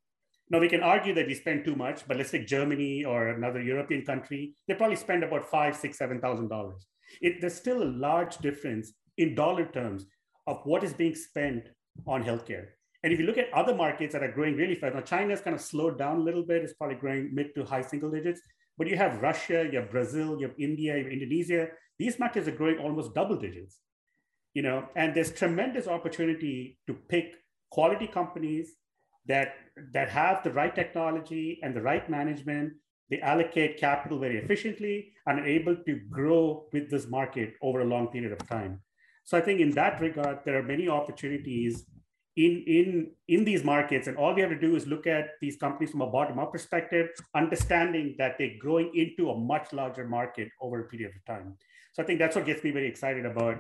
Now, 0.50 0.60
we 0.60 0.70
can 0.70 0.84
argue 0.84 1.14
that 1.16 1.28
we 1.28 1.34
spend 1.34 1.64
too 1.64 1.76
much, 1.76 2.06
but 2.08 2.18
let's 2.18 2.32
take 2.32 2.46
Germany 2.46 3.06
or 3.06 3.30
another 3.30 3.62
European 3.62 4.06
country. 4.06 4.54
They 4.68 4.76
probably 4.76 4.98
spend 4.98 5.24
about 5.24 5.50
five, 5.50 5.76
six, 5.76 5.98
seven 5.98 6.20
thousand 6.20 6.50
dollars. 6.50 6.86
There's 7.22 7.56
still 7.56 7.82
a 7.82 7.96
large 8.08 8.38
difference 8.38 8.94
in 9.18 9.36
dollar 9.36 9.66
terms 9.66 10.06
of 10.46 10.60
what 10.66 10.84
is 10.84 10.94
being 10.94 11.16
spent 11.16 11.70
on 12.06 12.24
healthcare. 12.24 12.68
And 13.04 13.12
if 13.12 13.20
you 13.20 13.26
look 13.26 13.38
at 13.38 13.52
other 13.54 13.76
markets 13.76 14.14
that 14.14 14.24
are 14.24 14.32
growing 14.32 14.56
really 14.56 14.76
fast, 14.76 14.96
now 14.96 15.02
China's 15.02 15.42
kind 15.42 15.56
of 15.56 15.62
slowed 15.62 15.98
down 15.98 16.18
a 16.18 16.24
little 16.24 16.44
bit. 16.44 16.64
It's 16.64 16.74
probably 16.74 16.96
growing 16.96 17.34
mid 17.34 17.56
to 17.56 17.64
high 17.64 17.82
single 17.82 18.12
digits. 18.12 18.42
But 18.78 18.88
you 18.88 18.96
have 18.96 19.22
Russia, 19.22 19.68
you 19.72 19.80
have 19.80 19.92
Brazil, 19.92 20.40
you 20.40 20.48
have 20.48 20.56
India, 20.58 20.98
you 20.98 21.04
have 21.04 21.12
Indonesia. 21.12 21.68
These 22.00 22.18
markets 22.20 22.48
are 22.48 22.52
growing 22.52 22.80
almost 22.80 23.14
double 23.14 23.38
digits. 23.38 23.80
You 24.54 24.62
know, 24.62 24.88
and 24.96 25.16
there's 25.16 25.32
tremendous 25.32 25.88
opportunity 25.88 26.78
to 26.88 26.94
pick 26.94 27.36
quality 27.72 28.08
companies 28.08 28.76
that 29.26 29.56
that 29.94 30.10
have 30.10 30.44
the 30.44 30.52
right 30.52 30.76
technology 30.76 31.60
and 31.64 31.76
the 31.76 31.82
right 31.82 32.08
management 32.10 32.74
they 33.10 33.20
allocate 33.20 33.80
capital 33.80 34.18
very 34.18 34.38
efficiently 34.38 35.14
and 35.28 35.40
are 35.40 35.46
able 35.46 35.76
to 35.76 36.00
grow 36.10 36.68
with 36.74 36.90
this 36.90 37.08
market 37.08 37.54
over 37.62 37.82
a 37.82 37.86
long 37.86 38.08
period 38.08 38.32
of 38.32 38.48
time. 38.48 38.82
So 39.24 39.38
I 39.38 39.42
think 39.42 39.60
in 39.60 39.72
that 39.72 40.02
regard, 40.02 40.40
there 40.46 40.58
are 40.58 40.64
many 40.64 40.88
opportunities 40.90 41.86
in, 42.36 42.64
in, 42.66 43.12
in 43.28 43.46
these 43.46 43.64
markets. 43.64 44.08
And 44.08 44.18
all 44.18 44.34
we 44.34 44.42
have 44.42 44.50
to 44.50 44.60
do 44.60 44.76
is 44.76 44.88
look 44.88 45.06
at 45.06 45.32
these 45.42 45.58
companies 45.58 45.92
from 45.92 46.02
a 46.02 46.08
bottom-up 46.08 46.52
perspective, 46.52 47.10
understanding 47.36 48.16
that 48.18 48.38
they're 48.40 48.58
growing 48.60 48.92
into 48.96 49.30
a 49.30 49.38
much 49.38 49.72
larger 49.72 50.08
market 50.08 50.50
over 50.60 50.80
a 50.80 50.88
period 50.88 51.12
of 51.16 51.26
time. 51.26 51.56
So 51.92 52.02
I 52.02 52.06
think 52.08 52.18
that's 52.18 52.36
what 52.36 52.46
gets 52.46 52.64
me 52.64 52.72
very 52.72 52.88
excited 52.88 53.26
about 53.26 53.58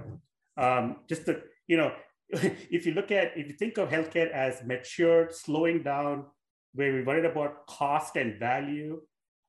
um, 0.57 0.97
just 1.07 1.25
the, 1.25 1.43
you 1.67 1.77
know, 1.77 1.91
if 2.29 2.85
you 2.85 2.93
look 2.93 3.11
at, 3.11 3.31
if 3.35 3.47
you 3.47 3.53
think 3.53 3.77
of 3.77 3.89
healthcare 3.89 4.31
as 4.31 4.63
mature, 4.63 5.29
slowing 5.31 5.83
down, 5.83 6.25
where 6.73 6.93
we 6.93 7.03
worried 7.03 7.25
about 7.25 7.67
cost 7.67 8.15
and 8.15 8.39
value, 8.39 9.01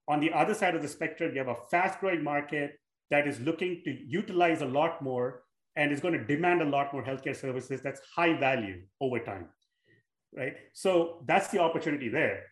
on 0.08 0.20
the 0.20 0.32
other 0.32 0.54
side 0.54 0.74
of 0.74 0.82
the 0.82 0.88
spectrum, 0.88 1.32
you 1.32 1.38
have 1.38 1.48
a 1.48 1.60
fast 1.70 2.00
growing 2.00 2.22
market 2.22 2.78
that 3.10 3.26
is 3.26 3.40
looking 3.40 3.80
to 3.84 3.90
utilize 4.06 4.60
a 4.60 4.66
lot 4.66 5.02
more 5.02 5.42
and 5.76 5.92
is 5.92 6.00
going 6.00 6.14
to 6.14 6.24
demand 6.24 6.62
a 6.62 6.64
lot 6.64 6.92
more 6.92 7.02
healthcare 7.02 7.36
services 7.36 7.80
that's 7.82 8.00
high 8.14 8.38
value 8.38 8.82
over 9.00 9.18
time. 9.18 9.48
Right. 10.36 10.56
So 10.72 11.22
that's 11.26 11.48
the 11.48 11.60
opportunity 11.60 12.08
there. 12.08 12.42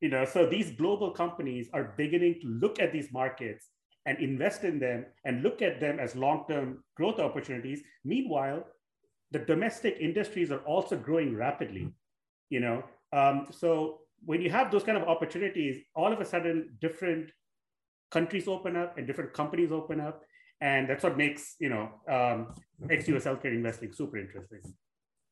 You 0.00 0.10
know, 0.10 0.24
so 0.24 0.46
these 0.46 0.72
global 0.72 1.12
companies 1.12 1.68
are 1.72 1.94
beginning 1.96 2.40
to 2.42 2.48
look 2.48 2.80
at 2.80 2.92
these 2.92 3.12
markets 3.12 3.68
and 4.06 4.18
invest 4.18 4.64
in 4.64 4.78
them 4.78 5.06
and 5.24 5.42
look 5.42 5.62
at 5.62 5.80
them 5.80 6.00
as 6.00 6.16
long-term 6.16 6.82
growth 6.96 7.18
opportunities. 7.20 7.82
Meanwhile, 8.04 8.64
the 9.30 9.38
domestic 9.38 9.96
industries 10.00 10.50
are 10.50 10.60
also 10.60 10.96
growing 10.96 11.36
rapidly. 11.36 11.88
You 12.50 12.60
know, 12.60 12.84
um, 13.12 13.46
so 13.50 14.00
when 14.24 14.40
you 14.40 14.50
have 14.50 14.70
those 14.70 14.84
kind 14.84 14.98
of 14.98 15.04
opportunities, 15.08 15.82
all 15.94 16.12
of 16.12 16.20
a 16.20 16.24
sudden 16.24 16.76
different 16.80 17.30
countries 18.10 18.46
open 18.46 18.76
up 18.76 18.98
and 18.98 19.06
different 19.06 19.32
companies 19.32 19.72
open 19.72 20.00
up. 20.00 20.22
And 20.60 20.88
that's 20.88 21.02
what 21.02 21.16
makes, 21.16 21.56
you 21.58 21.70
know, 21.70 21.90
um, 22.08 22.54
ex-US 22.88 23.24
healthcare 23.24 23.46
investing 23.46 23.92
super 23.92 24.18
interesting. 24.18 24.60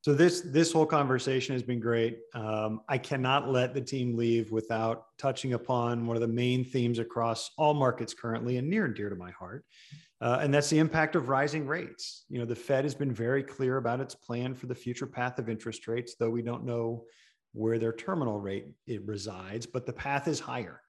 So 0.03 0.15
this 0.15 0.41
this 0.41 0.73
whole 0.73 0.87
conversation 0.87 1.55
has 1.55 1.63
been 1.63 1.79
great. 1.79 2.21
Um, 2.35 2.81
I 2.89 2.97
cannot 2.97 3.51
let 3.51 3.75
the 3.75 3.83
team 3.83 4.17
leave 4.17 4.51
without 4.51 5.05
touching 5.19 5.53
upon 5.53 6.07
one 6.07 6.17
of 6.17 6.23
the 6.23 6.29
main 6.29 6.65
themes 6.65 6.99
across 6.99 7.51
all 7.59 7.75
markets 7.75 8.15
currently, 8.15 8.57
and 8.57 8.69
near 8.69 8.87
and 8.87 8.95
dear 8.95 9.11
to 9.11 9.17
my 9.17 9.31
heart, 9.33 9.65
uh, 10.23 10.39
and 10.41 10.55
that's 10.55 10.71
the 10.71 10.79
impact 10.79 11.17
of 11.17 11.29
rising 11.29 11.67
rates. 11.67 12.25
You 12.31 12.39
know, 12.39 12.47
the 12.47 12.57
Fed 12.57 12.85
has 12.85 12.95
been 12.95 13.13
very 13.13 13.43
clear 13.43 13.77
about 13.77 14.01
its 14.01 14.15
plan 14.15 14.55
for 14.55 14.67
the 14.67 14.75
future 14.75 15.07
path 15.07 15.39
of 15.39 15.51
interest 15.51 15.87
rates, 15.87 16.15
though 16.19 16.31
we 16.31 16.41
don't 16.41 16.65
know 16.65 17.05
where 17.53 17.79
their 17.79 17.93
terminal 17.93 18.41
rate 18.41 18.69
it 18.87 19.05
resides, 19.05 19.67
but 19.67 19.85
the 19.85 19.93
path 19.93 20.29
is 20.29 20.41
higher. 20.41 20.81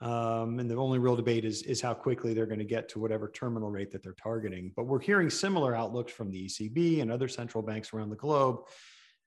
Um, 0.00 0.58
and 0.58 0.70
the 0.70 0.76
only 0.76 0.98
real 0.98 1.16
debate 1.16 1.44
is, 1.44 1.62
is 1.62 1.80
how 1.80 1.94
quickly 1.94 2.34
they're 2.34 2.46
going 2.46 2.58
to 2.58 2.66
get 2.66 2.88
to 2.90 2.98
whatever 2.98 3.28
terminal 3.28 3.70
rate 3.70 3.90
that 3.92 4.02
they're 4.02 4.16
targeting. 4.22 4.72
But 4.76 4.86
we're 4.86 5.00
hearing 5.00 5.30
similar 5.30 5.74
outlooks 5.74 6.12
from 6.12 6.30
the 6.30 6.46
ECB 6.46 7.00
and 7.00 7.10
other 7.10 7.28
central 7.28 7.62
banks 7.62 7.94
around 7.94 8.10
the 8.10 8.16
globe 8.16 8.60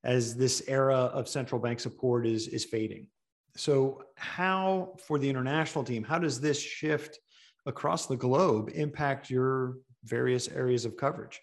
as 0.04 0.36
this 0.36 0.64
era 0.68 0.96
of 0.96 1.28
central 1.28 1.60
bank 1.60 1.80
support 1.80 2.28
is, 2.28 2.48
is 2.48 2.66
fading. 2.66 3.08
So, 3.56 4.04
how, 4.16 4.96
for 5.06 5.18
the 5.18 5.30
international 5.30 5.84
team, 5.84 6.04
how 6.04 6.20
does 6.20 6.40
this 6.40 6.62
shift 6.62 7.20
across 7.66 8.06
the 8.06 8.16
globe 8.16 8.70
impact 8.74 9.30
your 9.30 9.78
various 10.04 10.48
areas 10.50 10.86
of 10.86 10.96
coverage? 10.96 11.42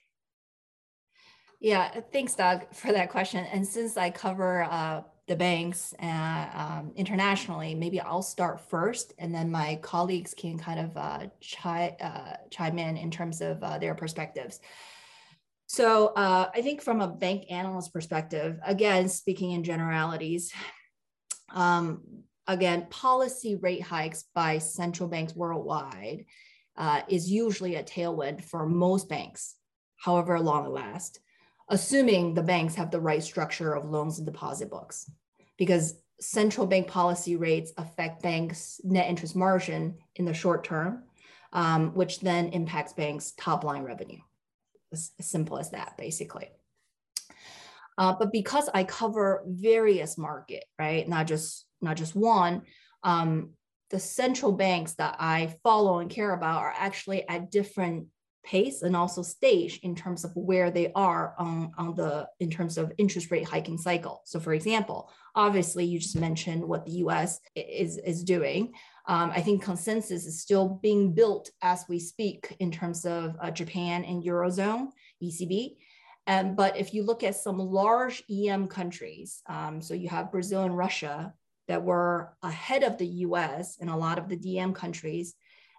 Yeah, 1.61 2.01
thanks, 2.13 2.35
Doug, 2.35 2.73
for 2.73 2.93
that 2.93 3.11
question. 3.11 3.45
And 3.53 3.67
since 3.67 3.97
I 3.97 4.11
cover 4.11 4.65
uh, 4.65 5.03
the 5.27 5.37
banks 5.37 5.93
uh, 6.01 6.47
um, 6.55 6.93
internationally, 6.95 7.75
maybe 7.75 8.01
I'll 8.01 8.23
start 8.23 8.61
first, 8.61 9.13
and 9.19 9.35
then 9.35 9.51
my 9.51 9.79
colleagues 9.83 10.35
can 10.35 10.57
kind 10.59 10.79
of 10.79 10.97
uh, 10.97 11.27
chi- 11.43 11.97
uh, 12.01 12.37
chime 12.51 12.79
in 12.79 12.97
in 12.97 13.11
terms 13.11 13.41
of 13.41 13.63
uh, 13.63 13.79
their 13.79 13.95
perspectives. 13.95 14.61
So 15.67 16.09
uh, 16.09 16.49
I 16.55 16.63
think 16.63 16.81
from 16.81 17.01
a 17.01 17.09
bank 17.09 17.47
analyst 17.51 17.93
perspective, 17.93 18.61
again, 18.65 19.09
speaking 19.09 19.51
in 19.51 19.65
generalities, 19.65 20.53
um, 21.53 22.03
again, 22.47 22.87
policy 22.89 23.57
rate 23.57 23.83
hikes 23.83 24.27
by 24.33 24.59
central 24.59 25.09
banks 25.09 25.35
worldwide 25.35 26.25
uh, 26.77 27.01
is 27.09 27.29
usually 27.29 27.75
a 27.75 27.83
tailwind 27.83 28.45
for 28.45 28.65
most 28.65 29.09
banks, 29.09 29.57
however 29.97 30.39
long 30.39 30.67
it 30.67 30.71
lasts 30.71 31.19
assuming 31.69 32.35
the 32.35 32.43
banks 32.43 32.75
have 32.75 32.91
the 32.91 33.01
right 33.01 33.23
structure 33.23 33.75
of 33.75 33.91
loans 33.91 34.19
and 34.19 34.27
deposit 34.27 34.71
books. 34.71 35.11
Because 35.59 35.95
central 36.21 36.67
bank 36.67 36.87
policy 36.89 37.37
rates 37.37 37.73
affect 37.77 38.23
banks' 38.23 38.81
net 38.85 39.09
interest 39.09 39.37
margin 39.37 39.97
in 40.15 40.25
the 40.25 40.35
short 40.35 40.65
term, 40.65 41.03
um, 41.53 41.95
which 41.95 42.21
then 42.21 42.49
impacts 42.49 42.93
banks' 42.93 43.33
top 43.37 43.65
line 43.65 43.83
revenue. 43.83 44.21
As, 44.93 45.11
simple 45.21 45.59
as 45.59 45.71
that, 45.71 45.97
basically. 45.99 46.49
Uh, 47.99 48.15
but 48.19 48.31
because 48.31 48.69
I 48.73 48.85
cover 48.85 49.43
various 49.47 50.17
market, 50.17 50.65
right, 50.79 51.09
not 51.09 51.27
just 51.27 51.67
not 51.81 51.97
just 51.97 52.15
one, 52.15 52.63
um, 53.03 53.51
the 53.91 53.99
central 53.99 54.53
banks 54.53 54.95
that 54.95 55.17
I 55.19 55.55
follow 55.63 55.99
and 55.99 56.11
care 56.11 56.33
about 56.33 56.63
are 56.63 56.75
actually 56.77 57.29
at 57.29 57.51
different 57.51 58.07
pace 58.47 58.83
and 58.83 58.97
also 58.97 59.23
stage 59.23 59.81
in 59.83 59.95
terms 59.95 60.25
of 60.25 60.31
where 60.35 60.71
they 60.71 60.91
are 60.95 61.35
on, 61.39 61.73
on 61.77 61.95
the 61.95 62.27
in 62.41 62.49
terms 62.49 62.79
of 62.79 62.93
interest 62.97 63.31
rate 63.31 63.47
hiking 63.47 63.77
cycle. 63.77 64.23
So 64.25 64.41
for 64.41 64.55
example, 64.55 65.11
obviously 65.35 65.85
you 65.85 65.99
just 65.99 66.17
mentioned 66.17 66.65
what 66.65 66.87
the 66.87 66.93
US 66.93 67.41
is, 67.55 67.99
is 67.99 68.25
doing. 68.25 68.73
Um, 69.07 69.31
I 69.35 69.41
think 69.41 69.63
consensus 69.63 70.25
is 70.27 70.41
still 70.41 70.81
being 70.83 71.13
built 71.13 71.51
as 71.63 71.85
we 71.89 71.99
speak 71.99 72.57
in 72.61 72.71
terms 72.71 73.05
of 73.05 73.37
uh, 73.41 73.51
Japan 73.51 74.05
and 74.05 74.23
Eurozone, 74.25 74.89
ECB. 75.23 75.77
Um, 76.27 76.55
but 76.55 76.77
if 76.77 76.95
you 76.95 77.05
look 77.05 77.23
at 77.23 77.37
some 77.37 77.59
large 77.59 78.25
EM 78.31 78.67
countries, 78.69 79.43
um, 79.49 79.81
so 79.81 79.95
you 79.95 80.09
have 80.09 80.33
Brazil 80.33 80.63
and 80.63 80.77
Russia 80.77 81.35
that 81.69 81.83
were 81.83 82.33
ahead 82.43 82.83
of 82.83 82.99
the 82.99 83.07
US 83.07 83.79
and 83.81 83.91
a 83.91 83.97
lot 83.97 84.19
of 84.19 84.29
the 84.29 84.37
DM 84.37 84.75
countries, 84.75 85.35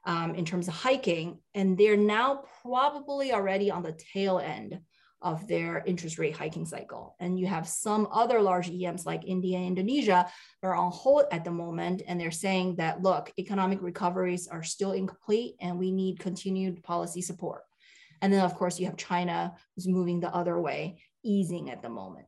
um, 0.08 0.34
in 0.36 0.46
terms 0.46 0.68
of 0.68 0.74
hiking, 0.74 1.38
and 1.54 1.78
they're 1.78 1.98
now 1.98 2.44
probably 2.64 3.34
already 3.34 3.70
on 3.70 3.84
the 3.84 3.92
tail 4.14 4.40
end 4.40 4.80
of 5.22 5.48
their 5.48 5.84
interest 5.86 6.18
rate 6.18 6.36
hiking 6.36 6.66
cycle. 6.66 7.16
And 7.20 7.38
you 7.38 7.46
have 7.48 7.68
some 7.68 8.08
other 8.12 8.42
large 8.42 8.70
EMs 8.70 9.06
like 9.06 9.28
India 9.28 9.58
and 9.58 9.68
Indonesia 9.68 10.32
are 10.64 10.76
on 10.76 10.92
hold 10.92 11.26
at 11.32 11.44
the 11.44 11.52
moment. 11.52 12.04
And 12.08 12.20
they're 12.20 12.32
saying 12.32 12.76
that, 12.76 13.02
look, 13.02 13.32
economic 13.38 13.82
recoveries 13.82 14.48
are 14.48 14.64
still 14.64 14.94
incomplete 14.94 15.56
and 15.60 15.78
we 15.78 15.92
need 15.92 16.20
continued 16.20 16.84
policy 16.84 17.22
support. 17.22 17.64
And 18.22 18.32
then, 18.32 18.46
of 18.46 18.56
course, 18.56 18.80
you 18.80 18.86
have 18.86 18.96
China 18.96 19.56
who's 19.76 19.88
moving 19.88 20.20
the 20.20 20.34
other 20.34 20.60
way, 20.62 21.02
easing 21.24 21.70
at 21.70 21.82
the 21.82 21.90
moment. 21.90 22.28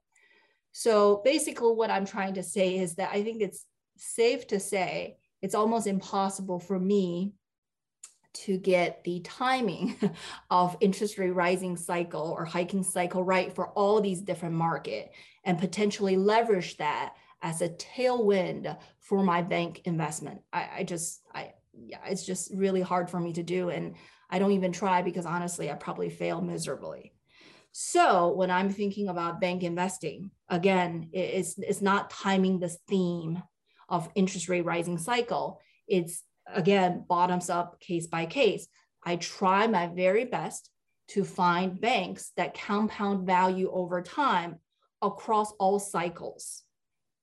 So 0.72 1.22
basically, 1.24 1.74
what 1.74 1.92
I'm 1.92 2.06
trying 2.06 2.34
to 2.36 2.44
say 2.44 2.78
is 2.78 2.96
that 2.96 3.12
I 3.14 3.24
think 3.24 3.42
it's 3.42 3.66
safe 3.98 4.48
to 4.48 4.60
say 4.60 5.18
it's 5.42 5.56
almost 5.56 5.88
impossible 5.88 6.60
for 6.60 6.80
me 6.80 7.34
to 8.46 8.58
get 8.58 9.04
the 9.04 9.20
timing 9.22 9.96
of 10.50 10.78
interest 10.82 11.18
rate 11.18 11.32
rising 11.32 11.76
cycle 11.76 12.36
or 12.38 12.46
hiking 12.46 12.84
cycle 12.84 13.24
right 13.24 13.54
for 13.54 13.70
all 13.70 14.02
these 14.02 14.22
different 14.22 14.56
market 14.56 15.12
and 15.44 15.60
potentially 15.60 16.18
leverage 16.18 16.78
that 16.78 17.16
as 17.42 17.62
a 17.62 17.70
tailwind 17.70 18.78
for 19.00 19.24
my 19.24 19.42
bank 19.42 19.82
investment. 19.86 20.42
I, 20.52 20.70
I 20.78 20.84
just, 20.84 21.22
I, 21.34 21.54
yeah, 21.74 22.00
it's 22.06 22.26
just 22.26 22.52
really 22.54 22.82
hard 22.82 23.10
for 23.10 23.20
me 23.20 23.34
to 23.34 23.44
do. 23.44 23.70
And 23.70 23.96
I 24.30 24.40
don't 24.40 24.52
even 24.52 24.72
try 24.72 25.02
because 25.02 25.26
honestly, 25.26 25.72
I 25.72 25.76
probably 25.76 26.10
fail 26.10 26.42
miserably. 26.42 27.14
So 27.72 28.34
when 28.34 28.52
I'm 28.52 28.70
thinking 28.70 29.08
about 29.08 29.42
bank 29.42 29.64
investing, 29.64 30.32
again, 30.50 31.10
it's, 31.14 31.58
it's 31.58 31.82
not 31.82 32.10
timing 32.10 32.60
this 32.60 32.78
theme 32.88 33.42
of 33.88 34.10
interest 34.16 34.50
rate 34.50 34.66
rising 34.66 34.98
cycle. 34.98 35.62
It's 35.88 36.24
again, 36.54 37.06
bottoms 37.08 37.50
up 37.50 37.80
case 37.80 38.08
by 38.08 38.26
case. 38.26 38.68
I 39.04 39.16
try 39.16 39.68
my 39.68 39.88
very 39.88 40.26
best 40.26 40.70
to 41.10 41.24
find 41.24 41.80
banks 41.80 42.32
that 42.38 42.60
compound 42.60 43.26
value 43.26 43.72
over 43.72 44.02
time 44.02 44.58
across 45.02 45.52
all 45.54 45.80
cycles 45.80 46.64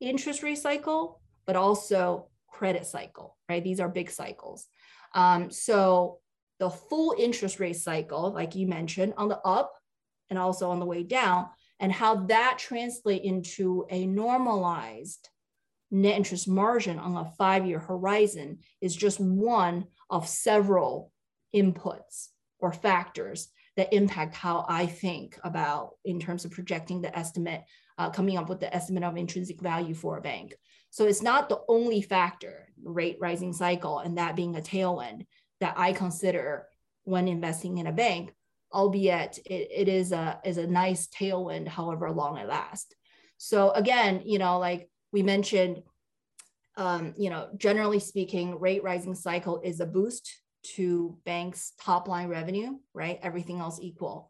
interest 0.01 0.43
rate 0.43 0.59
cycle, 0.59 1.21
but 1.47 1.57
also 1.57 2.29
credit 2.51 2.87
cycle, 2.87 3.37
right? 3.49 3.63
These 3.63 3.81
are 3.81 3.89
big 3.89 4.11
cycles. 4.11 4.67
Um, 5.15 5.51
so 5.51 6.19
the 6.59 6.71
full 6.71 7.15
interest 7.19 7.61
rate 7.61 7.77
cycle, 7.77 8.33
like 8.33 8.55
you 8.55 8.67
mentioned, 8.67 9.15
on 9.17 9.29
the 9.29 9.39
up 9.39 9.73
and 10.31 10.39
also 10.39 10.71
on 10.71 10.81
the 10.81 10.87
way 10.87 11.03
down, 11.03 11.47
and 11.79 11.93
how 11.93 12.27
that 12.27 12.59
translate 12.59 13.23
into 13.23 13.87
a 13.91 14.07
normalized 14.07 15.29
net 15.91 16.17
interest 16.17 16.49
margin 16.49 16.99
on 16.99 17.17
a 17.17 17.31
five 17.39 17.67
year 17.67 17.79
horizon 17.79 18.59
is 18.81 18.95
just 18.95 19.21
one 19.21 19.87
of 20.11 20.29
several 20.29 21.13
inputs 21.55 22.29
or 22.59 22.73
factors 22.73 23.49
that 23.77 23.93
impact 23.93 24.35
how 24.35 24.65
I 24.69 24.87
think 24.87 25.39
about 25.45 25.93
in 26.05 26.19
terms 26.19 26.45
of 26.45 26.51
projecting 26.51 27.03
the 27.03 27.17
estimate, 27.17 27.63
uh, 27.99 28.11
coming 28.11 28.39
up 28.39 28.49
with 28.49 28.61
the 28.61 28.75
estimate 28.75 29.05
of 29.05 29.17
intrinsic 29.17 29.61
value 29.61 29.95
for 29.95 30.17
a 30.17 30.23
bank. 30.23 30.55
So 30.91 31.07
it's 31.07 31.23
not 31.23 31.49
the 31.49 31.61
only 31.69 32.01
factor, 32.01 32.69
rate 32.83 33.19
rising 33.21 33.53
cycle, 33.53 33.99
and 33.99 34.17
that 34.17 34.37
being 34.37 34.57
a 34.57 34.61
tailwind 34.61 35.27
that 35.61 35.75
I 35.77 35.93
consider 35.93 36.67
when 37.05 37.29
investing 37.29 37.79
in 37.79 37.87
a 37.87 37.93
bank, 37.93 38.33
albeit 38.73 39.39
it, 39.45 39.69
it 39.71 39.89
is 39.89 40.13
a 40.13 40.41
is 40.45 40.59
a 40.59 40.67
nice 40.67 41.07
tailwind, 41.09 41.69
however 41.69 42.11
long 42.11 42.39
it 42.39 42.49
lasts. 42.49 42.95
So 43.37 43.71
again, 43.73 44.23
you 44.25 44.39
know, 44.39 44.59
like 44.59 44.89
we 45.17 45.23
mentioned, 45.23 45.83
um, 46.77 47.15
you 47.17 47.31
know, 47.31 47.49
generally 47.57 47.99
speaking, 47.99 48.61
rate 48.61 48.83
rising 48.83 49.15
cycle 49.15 49.63
is 49.65 49.81
a 49.81 49.87
boost 49.87 50.31
to 50.75 51.17
banks' 51.25 51.73
top 51.81 52.07
line 52.07 52.29
revenue, 52.29 52.73
right? 52.93 53.19
Everything 53.23 53.59
else 53.59 53.79
equal. 53.81 54.29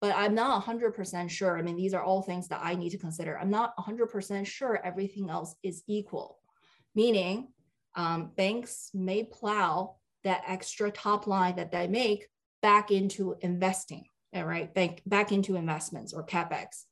But 0.00 0.14
I'm 0.16 0.34
not 0.34 0.64
100% 0.64 1.28
sure. 1.28 1.58
I 1.58 1.60
mean, 1.60 1.76
these 1.76 1.92
are 1.92 2.02
all 2.02 2.22
things 2.22 2.48
that 2.48 2.62
I 2.64 2.74
need 2.74 2.88
to 2.92 2.98
consider. 2.98 3.38
I'm 3.38 3.50
not 3.50 3.76
100% 3.76 4.46
sure 4.46 4.80
everything 4.82 5.28
else 5.28 5.56
is 5.62 5.82
equal, 5.86 6.38
meaning 6.94 7.48
um, 7.94 8.30
banks 8.34 8.92
may 8.94 9.24
plow 9.24 9.96
that 10.22 10.44
extra 10.46 10.90
top 10.90 11.26
line 11.26 11.56
that 11.56 11.70
they 11.70 11.86
make 11.86 12.28
back 12.62 12.90
into 12.90 13.36
investing, 13.42 14.06
right? 14.34 14.72
Bank, 14.72 15.02
back 15.04 15.32
into 15.32 15.56
investments 15.56 16.14
or 16.14 16.24
capex. 16.24 16.84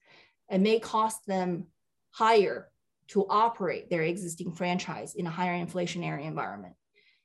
It 0.51 0.61
may 0.61 0.81
cost 0.81 1.25
them 1.27 1.69
higher 2.11 2.69
to 3.09 3.27
operate 3.29 3.91
their 3.91 4.03
existing 4.03 4.53
franchise 4.53 5.15
in 5.15 5.27
a 5.27 5.31
higher 5.31 5.55
inflationary 5.55 6.25
environment. 6.25 6.75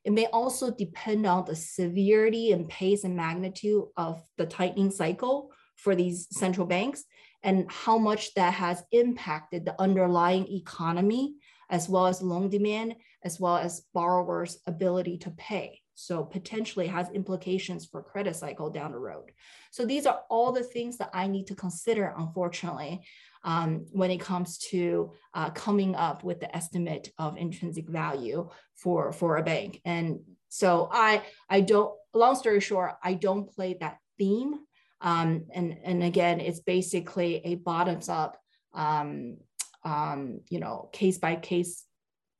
It 0.04 0.12
may 0.14 0.28
also 0.28 0.72
depend 0.72 1.26
on 1.26 1.46
the 1.46 1.56
severity 1.56 2.52
and 2.52 2.70
pace 2.70 3.04
and 3.04 3.16
magnitude 3.16 3.84
of 3.98 4.22
the 4.38 4.46
tightening 4.46 4.92
cycle 4.92 5.52
for 5.76 5.96
these 5.96 6.28
central 6.32 6.66
banks 6.66 7.04
and 7.44 7.70
how 7.70 7.98
much 7.98 8.34
that 8.36 8.54
has 8.54 8.84
impacted 8.92 9.66
the 9.66 9.80
underlying 9.82 10.48
economy, 10.48 11.36
as 11.70 11.90
well 11.90 12.08
as 12.08 12.22
loan 12.22 12.50
demand, 12.50 12.96
as 13.24 13.40
well 13.40 13.58
as 13.58 13.84
borrowers' 13.94 14.60
ability 14.66 15.18
to 15.20 15.32
pay. 15.32 15.82
So 15.94 16.24
potentially 16.24 16.88
has 16.88 17.10
implications 17.10 17.86
for 17.86 18.04
credit 18.04 18.36
cycle 18.36 18.70
down 18.70 18.92
the 18.92 19.00
road. 19.00 19.32
So 19.72 19.86
these 19.86 20.06
are 20.06 20.22
all 20.30 20.52
the 20.52 20.64
things 20.64 20.98
that 20.98 21.10
I 21.14 21.28
need 21.28 21.48
to 21.48 21.56
consider, 21.56 22.14
unfortunately, 22.18 23.02
um, 23.48 23.86
when 23.92 24.12
it 24.12 24.20
comes 24.20 24.58
to 24.58 25.14
uh, 25.34 25.50
coming 25.52 25.96
up 25.96 26.22
with 26.22 26.42
the 26.42 26.54
estimate 26.54 27.14
of 27.18 27.38
intrinsic 27.38 27.88
value 27.88 28.50
for 28.76 29.14
for 29.14 29.38
a 29.38 29.44
bank. 29.44 29.82
And 29.86 30.20
so 30.50 30.90
I 30.92 31.24
I 31.50 31.62
don't. 31.62 31.94
Long 32.14 32.36
story 32.36 32.60
short, 32.60 32.96
I 33.02 33.14
don't 33.14 33.50
play 33.50 33.78
that 33.80 34.00
theme. 34.18 34.56
Um, 35.00 35.46
and 35.54 35.78
and 35.84 36.04
again, 36.04 36.42
it's 36.42 36.60
basically 36.60 37.42
a 37.46 37.56
bottoms 37.56 38.10
up, 38.10 38.38
um, 38.74 39.38
um, 39.86 40.42
you 40.50 40.60
know, 40.60 40.90
case 40.92 41.18
by 41.18 41.38
case 41.38 41.86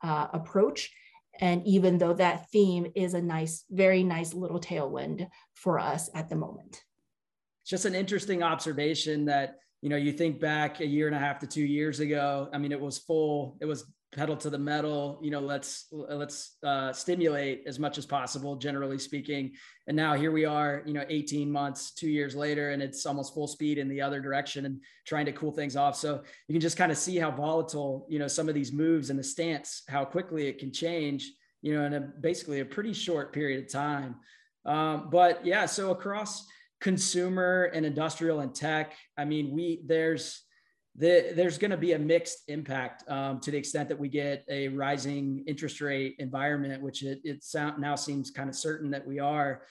uh, 0.04 0.28
approach. 0.34 0.92
And 1.40 1.66
even 1.66 2.00
though 2.00 2.16
that 2.16 2.50
theme 2.50 2.92
is 2.96 3.14
a 3.14 3.22
nice, 3.22 3.64
very 3.70 4.04
nice 4.04 4.34
little 4.34 4.60
tailwind 4.60 5.28
for 5.54 5.80
us 5.80 6.10
at 6.16 6.30
the 6.30 6.36
moment. 6.36 6.84
Just 7.66 7.86
an 7.86 7.94
interesting 7.94 8.42
observation 8.42 9.26
that 9.26 9.58
you 9.82 9.90
know, 9.90 9.98
you 9.98 10.12
think 10.12 10.40
back 10.40 10.80
a 10.80 10.86
year 10.86 11.08
and 11.08 11.16
a 11.16 11.20
half 11.20 11.40
to 11.40 11.48
two 11.48 11.66
years 11.66 12.00
ago. 12.00 12.50
I 12.52 12.58
mean, 12.58 12.72
it 12.72 12.80
was 12.80 12.98
full. 12.98 13.58
It 13.62 13.66
was 13.66 13.86
pedal 14.12 14.36
to 14.38 14.50
the 14.50 14.58
metal. 14.58 15.20
You 15.22 15.32
know, 15.32 15.40
let's 15.40 15.88
let's 15.92 16.58
uh, 16.64 16.92
stimulate 16.94 17.64
as 17.68 17.78
much 17.78 17.98
as 17.98 18.06
possible, 18.06 18.56
generally 18.56 18.98
speaking. 18.98 19.52
And 19.88 19.96
now 19.96 20.16
here 20.16 20.32
we 20.32 20.46
are. 20.46 20.82
You 20.86 20.94
know, 20.94 21.06
18 21.08 21.52
months, 21.52 21.92
two 21.92 22.10
years 22.10 22.36
later, 22.36 22.72
and 22.72 22.82
it's 22.82 23.06
almost 23.06 23.34
full 23.34 23.48
speed 23.48 23.78
in 23.78 23.88
the 23.88 24.02
other 24.02 24.20
direction 24.20 24.66
and 24.66 24.82
trying 25.06 25.26
to 25.26 25.32
cool 25.32 25.52
things 25.52 25.76
off. 25.76 25.96
So 25.96 26.24
you 26.48 26.54
can 26.54 26.62
just 26.62 26.78
kind 26.78 26.92
of 26.92 26.98
see 26.98 27.18
how 27.18 27.32
volatile, 27.32 28.08
you 28.10 28.20
know, 28.20 28.28
some 28.28 28.50
of 28.50 28.56
these 28.56 28.72
moves 28.72 29.10
and 29.10 29.20
the 29.20 29.24
stance, 29.24 29.84
how 29.88 30.06
quickly 30.06 30.48
it 30.48 30.58
can 30.58 30.72
change. 30.72 31.32
You 31.62 31.76
know, 31.76 31.86
in 31.86 31.94
a 31.94 32.00
basically 32.00 32.62
a 32.62 32.66
pretty 32.66 32.94
short 32.94 33.34
period 33.34 33.64
of 33.64 33.72
time. 33.72 34.16
Um, 34.66 35.10
but 35.10 35.46
yeah, 35.46 35.66
so 35.66 35.92
across 35.92 36.46
consumer 36.80 37.72
and 37.74 37.86
industrial 37.86 38.42
and 38.42 38.54
tech. 38.54 38.94
I 39.18 39.26
mean, 39.26 39.52
we 39.52 39.82
there's 39.86 40.44
the, 40.98 41.32
there's 41.36 41.60
going 41.60 41.72
to 41.72 41.78
be 41.78 41.94
a 41.94 42.00
mixed 42.00 42.40
impact 42.48 43.08
um, 43.08 43.40
to 43.42 43.52
the 43.52 43.58
extent 43.58 43.88
that 43.90 44.00
we 44.00 44.10
get 44.10 44.44
a 44.50 44.68
rising 44.70 45.44
interest 45.46 45.80
rate 45.80 46.16
environment, 46.18 46.82
which 46.82 47.04
it, 47.04 47.20
it 47.24 47.44
sound, 47.44 47.80
now 47.80 47.96
seems 47.96 48.32
kind 48.32 48.50
of 48.50 48.56
certain 48.56 48.90
that 48.90 49.06
we 49.06 49.20
are. 49.20 49.62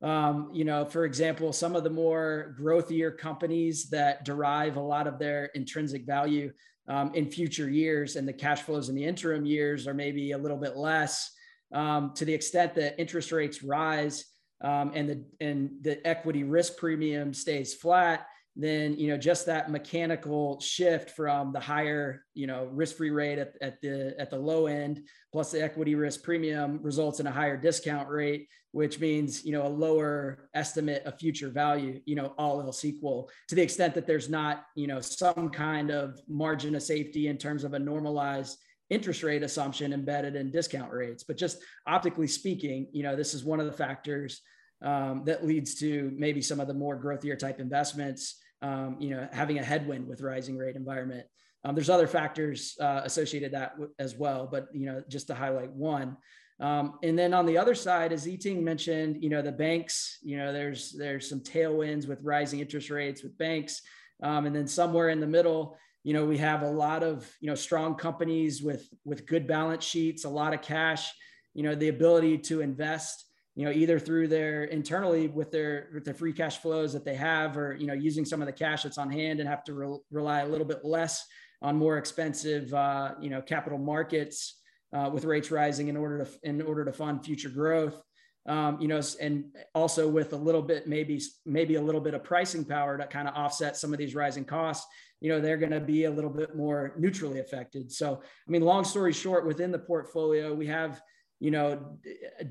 Um, 0.00 0.50
you 0.52 0.64
know, 0.64 0.84
for 0.84 1.04
example, 1.04 1.52
some 1.52 1.74
of 1.74 1.82
the 1.82 1.90
more 1.90 2.54
growthier 2.60 3.16
companies 3.16 3.88
that 3.90 4.24
derive 4.24 4.76
a 4.76 4.80
lot 4.80 5.08
of 5.08 5.18
their 5.18 5.46
intrinsic 5.54 6.06
value 6.06 6.52
um, 6.88 7.12
in 7.14 7.30
future 7.30 7.68
years 7.68 8.14
and 8.14 8.28
the 8.28 8.32
cash 8.32 8.62
flows 8.62 8.88
in 8.88 8.94
the 8.94 9.04
interim 9.04 9.44
years 9.44 9.88
are 9.88 9.94
maybe 9.94 10.32
a 10.32 10.38
little 10.38 10.58
bit 10.58 10.76
less. 10.76 11.32
Um, 11.72 12.12
to 12.14 12.24
the 12.24 12.34
extent 12.34 12.76
that 12.76 13.00
interest 13.00 13.32
rates 13.32 13.64
rise, 13.64 14.24
um, 14.62 14.92
and 14.94 15.08
the 15.08 15.24
and 15.40 15.70
the 15.82 16.06
equity 16.06 16.44
risk 16.44 16.76
premium 16.76 17.34
stays 17.34 17.74
flat, 17.74 18.26
then 18.56 18.98
you 18.98 19.08
know 19.08 19.18
just 19.18 19.46
that 19.46 19.70
mechanical 19.70 20.58
shift 20.60 21.10
from 21.10 21.52
the 21.52 21.60
higher 21.60 22.24
you 22.34 22.46
know 22.46 22.68
risk-free 22.72 23.10
rate 23.10 23.38
at, 23.38 23.54
at 23.60 23.80
the 23.82 24.14
at 24.18 24.30
the 24.30 24.38
low 24.38 24.66
end 24.66 25.02
plus 25.32 25.50
the 25.50 25.62
equity 25.62 25.94
risk 25.94 26.22
premium 26.22 26.80
results 26.82 27.20
in 27.20 27.26
a 27.26 27.30
higher 27.30 27.56
discount 27.56 28.08
rate 28.08 28.48
which 28.76 29.00
means 29.00 29.42
you 29.42 29.52
know 29.52 29.66
a 29.66 29.68
lower 29.68 30.50
estimate 30.52 31.02
of 31.06 31.18
future 31.18 31.48
value 31.48 31.98
you 32.04 32.14
know 32.14 32.34
all 32.36 32.60
else 32.60 32.84
equal. 32.84 33.30
To 33.48 33.54
the 33.54 33.62
extent 33.62 33.94
that 33.94 34.06
there's 34.06 34.28
not 34.28 34.66
you 34.74 34.86
know 34.86 35.00
some 35.00 35.48
kind 35.48 35.90
of 35.90 36.20
margin 36.28 36.74
of 36.74 36.82
safety 36.82 37.28
in 37.28 37.38
terms 37.38 37.64
of 37.64 37.72
a 37.72 37.78
normalized 37.78 38.58
interest 38.90 39.22
rate 39.22 39.42
assumption 39.42 39.92
embedded 39.92 40.36
in 40.36 40.50
discount 40.50 40.92
rates. 40.92 41.24
But 41.24 41.36
just 41.36 41.58
optically 41.86 42.28
speaking, 42.28 42.88
you 42.92 43.02
know, 43.02 43.16
this 43.16 43.34
is 43.34 43.44
one 43.44 43.60
of 43.60 43.66
the 43.66 43.72
factors 43.72 44.40
um, 44.82 45.22
that 45.24 45.46
leads 45.46 45.74
to 45.76 46.12
maybe 46.16 46.42
some 46.42 46.60
of 46.60 46.68
the 46.68 46.74
more 46.74 47.00
growthier 47.00 47.38
type 47.38 47.60
investments, 47.60 48.36
um, 48.62 48.96
you 49.00 49.10
know, 49.10 49.28
having 49.32 49.58
a 49.58 49.64
headwind 49.64 50.06
with 50.06 50.20
rising 50.20 50.56
rate 50.56 50.76
environment. 50.76 51.26
Um, 51.64 51.74
there's 51.74 51.90
other 51.90 52.06
factors 52.06 52.76
uh, 52.80 53.00
associated 53.04 53.52
that 53.52 53.72
w- 53.72 53.90
as 53.98 54.14
well, 54.14 54.48
but 54.50 54.68
you 54.72 54.86
know, 54.86 55.02
just 55.08 55.26
to 55.28 55.34
highlight 55.34 55.72
one. 55.72 56.16
Um, 56.60 56.98
and 57.02 57.18
then 57.18 57.34
on 57.34 57.44
the 57.44 57.58
other 57.58 57.74
side, 57.74 58.12
as 58.12 58.26
Yiting 58.26 58.62
mentioned, 58.62 59.22
you 59.22 59.28
know, 59.28 59.42
the 59.42 59.52
banks, 59.52 60.18
you 60.22 60.36
know, 60.36 60.52
there's 60.52 60.92
there's 60.92 61.28
some 61.28 61.40
tailwinds 61.40 62.06
with 62.06 62.22
rising 62.22 62.60
interest 62.60 62.88
rates 62.88 63.22
with 63.22 63.36
banks, 63.36 63.82
um, 64.22 64.46
and 64.46 64.54
then 64.54 64.66
somewhere 64.66 65.10
in 65.10 65.20
the 65.20 65.26
middle, 65.26 65.76
you 66.06 66.12
know 66.12 66.24
we 66.24 66.38
have 66.38 66.62
a 66.62 66.70
lot 66.70 67.02
of 67.02 67.28
you 67.40 67.48
know 67.48 67.56
strong 67.56 67.96
companies 67.96 68.62
with 68.62 68.88
with 69.04 69.26
good 69.26 69.44
balance 69.44 69.84
sheets 69.84 70.24
a 70.24 70.28
lot 70.28 70.54
of 70.54 70.62
cash 70.62 71.12
you 71.52 71.64
know 71.64 71.74
the 71.74 71.88
ability 71.88 72.38
to 72.38 72.60
invest 72.60 73.24
you 73.56 73.64
know 73.64 73.72
either 73.72 73.98
through 73.98 74.28
their 74.28 74.64
internally 74.64 75.26
with 75.26 75.50
their 75.50 75.88
with 75.92 76.04
their 76.04 76.14
free 76.14 76.32
cash 76.32 76.58
flows 76.58 76.92
that 76.92 77.04
they 77.04 77.16
have 77.16 77.56
or 77.56 77.74
you 77.74 77.88
know 77.88 77.92
using 77.92 78.24
some 78.24 78.40
of 78.40 78.46
the 78.46 78.52
cash 78.52 78.84
that's 78.84 78.98
on 78.98 79.10
hand 79.10 79.40
and 79.40 79.48
have 79.48 79.64
to 79.64 79.74
re- 79.74 79.98
rely 80.12 80.42
a 80.42 80.46
little 80.46 80.66
bit 80.66 80.84
less 80.84 81.26
on 81.60 81.74
more 81.74 81.98
expensive 81.98 82.72
uh, 82.72 83.14
you 83.20 83.28
know 83.28 83.42
capital 83.42 83.78
markets 83.78 84.60
uh, 84.92 85.10
with 85.12 85.24
rates 85.24 85.50
rising 85.50 85.88
in 85.88 85.96
order 85.96 86.24
to 86.24 86.30
in 86.44 86.62
order 86.62 86.84
to 86.84 86.92
fund 86.92 87.24
future 87.24 87.48
growth 87.48 88.00
um, 88.48 88.80
you 88.80 88.88
know 88.88 89.00
and 89.20 89.44
also 89.74 90.08
with 90.08 90.32
a 90.32 90.36
little 90.36 90.62
bit 90.62 90.86
maybe 90.86 91.20
maybe 91.44 91.74
a 91.76 91.80
little 91.80 92.00
bit 92.00 92.14
of 92.14 92.22
pricing 92.22 92.64
power 92.64 92.96
to 92.96 93.06
kind 93.06 93.28
of 93.28 93.34
offset 93.34 93.76
some 93.76 93.92
of 93.92 93.98
these 93.98 94.14
rising 94.14 94.44
costs 94.44 94.86
you 95.20 95.28
know 95.28 95.40
they're 95.40 95.56
going 95.56 95.72
to 95.72 95.80
be 95.80 96.04
a 96.04 96.10
little 96.10 96.30
bit 96.30 96.54
more 96.54 96.94
neutrally 96.98 97.40
affected. 97.40 97.90
So 97.90 98.20
i 98.22 98.50
mean 98.50 98.62
long 98.62 98.84
story 98.84 99.12
short 99.12 99.46
within 99.46 99.70
the 99.70 99.78
portfolio 99.78 100.54
we 100.54 100.66
have 100.66 101.00
you 101.38 101.50
know 101.50 101.98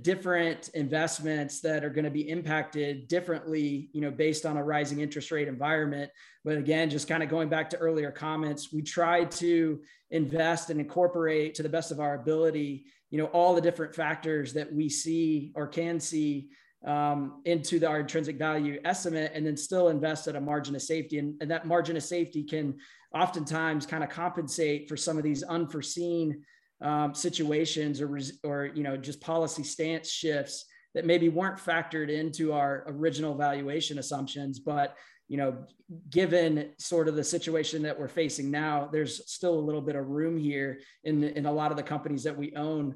different 0.02 0.70
investments 0.76 1.60
that 1.62 1.84
are 1.84 1.90
going 1.90 2.06
to 2.06 2.12
be 2.12 2.30
impacted 2.30 3.08
differently 3.08 3.90
you 3.94 4.02
know 4.02 4.12
based 4.12 4.46
on 4.46 4.58
a 4.58 4.64
rising 4.64 5.00
interest 5.00 5.32
rate 5.32 5.48
environment 5.48 6.12
but 6.44 6.58
again 6.58 6.90
just 6.90 7.08
kind 7.08 7.24
of 7.24 7.30
going 7.30 7.50
back 7.50 7.70
to 7.70 7.78
earlier 7.78 8.12
comments 8.12 8.72
we 8.72 8.82
try 8.82 9.26
to 9.26 9.82
invest 10.12 10.70
and 10.70 10.80
incorporate 10.80 11.56
to 11.56 11.64
the 11.64 11.70
best 11.70 11.92
of 11.92 12.00
our 12.00 12.16
ability 12.16 12.86
you 13.10 13.18
know 13.18 13.26
all 13.28 13.56
the 13.56 13.62
different 13.62 13.96
factors 13.96 14.54
that 14.54 14.72
we 14.72 14.88
see 14.88 15.52
or 15.56 15.68
can 15.68 16.00
see 16.00 16.50
um, 16.86 17.42
into 17.46 17.80
the, 17.80 17.88
our 17.88 18.00
intrinsic 18.00 18.38
value 18.38 18.80
estimate 18.86 19.32
and 19.34 19.46
then 19.46 19.58
still 19.58 19.90
invest 19.90 20.28
at 20.28 20.36
a 20.36 20.42
margin 20.42 20.76
of 20.76 20.82
safety. 20.84 21.18
And, 21.18 21.36
and 21.42 21.50
that 21.50 21.66
margin 21.66 21.98
of 21.98 22.04
safety 22.04 22.44
can 22.44 22.76
oftentimes 23.14 23.86
kind 23.86 24.04
of 24.04 24.10
compensate 24.10 24.88
for 24.88 24.96
some 24.96 25.18
of 25.18 25.24
these 25.24 25.42
unforeseen 25.42 26.44
um, 26.82 27.14
situations 27.14 28.02
or, 28.02 28.20
or, 28.44 28.66
you 28.74 28.84
know, 28.84 28.98
just 28.98 29.22
policy 29.22 29.64
stance 29.64 30.10
shifts 30.10 30.66
that 30.94 31.06
maybe 31.06 31.30
weren't 31.30 31.58
factored 31.58 32.10
into 32.10 32.54
our 32.54 32.86
original 32.88 33.36
valuation 33.36 34.00
assumptions. 34.00 34.60
But, 34.60 34.96
you 35.28 35.38
know, 35.38 35.66
given 36.10 36.72
sort 36.78 37.08
of 37.08 37.16
the 37.16 37.24
situation 37.24 37.82
that 37.84 38.00
we're 38.00 38.08
facing 38.08 38.52
now, 38.52 38.90
there's 38.92 39.32
still 39.32 39.58
a 39.58 39.60
little 39.60 39.82
bit 39.82 39.96
of 39.96 40.08
room 40.08 40.38
here 40.38 40.80
in, 41.04 41.24
in 41.24 41.46
a 41.46 41.52
lot 41.52 41.72
of 41.72 41.78
the 41.78 41.84
companies 41.84 42.24
that 42.24 42.38
we 42.38 42.54
own 42.56 42.96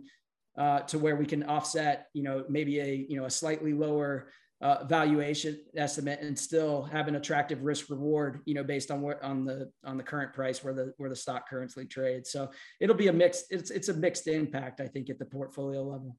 uh, 0.57 0.81
to 0.81 0.99
where 0.99 1.15
we 1.15 1.25
can 1.25 1.43
offset, 1.43 2.07
you 2.13 2.23
know, 2.23 2.43
maybe 2.49 2.79
a 2.79 3.05
you 3.07 3.17
know 3.17 3.25
a 3.25 3.29
slightly 3.29 3.73
lower 3.73 4.29
uh, 4.61 4.83
valuation 4.85 5.57
estimate 5.75 6.19
and 6.21 6.37
still 6.37 6.83
have 6.83 7.07
an 7.07 7.15
attractive 7.15 7.63
risk 7.63 7.89
reward, 7.89 8.41
you 8.45 8.53
know, 8.53 8.63
based 8.63 8.91
on 8.91 9.01
what 9.01 9.21
on 9.23 9.45
the 9.45 9.71
on 9.85 9.97
the 9.97 10.03
current 10.03 10.33
price 10.33 10.63
where 10.63 10.73
the 10.73 10.93
where 10.97 11.09
the 11.09 11.15
stock 11.15 11.49
currently 11.49 11.85
trades. 11.85 12.31
So 12.31 12.49
it'll 12.81 12.95
be 12.95 13.07
a 13.07 13.13
mixed. 13.13 13.45
It's 13.51 13.71
it's 13.71 13.89
a 13.89 13.93
mixed 13.93 14.27
impact, 14.27 14.81
I 14.81 14.87
think, 14.87 15.09
at 15.09 15.17
the 15.17 15.25
portfolio 15.25 15.83
level. 15.83 16.17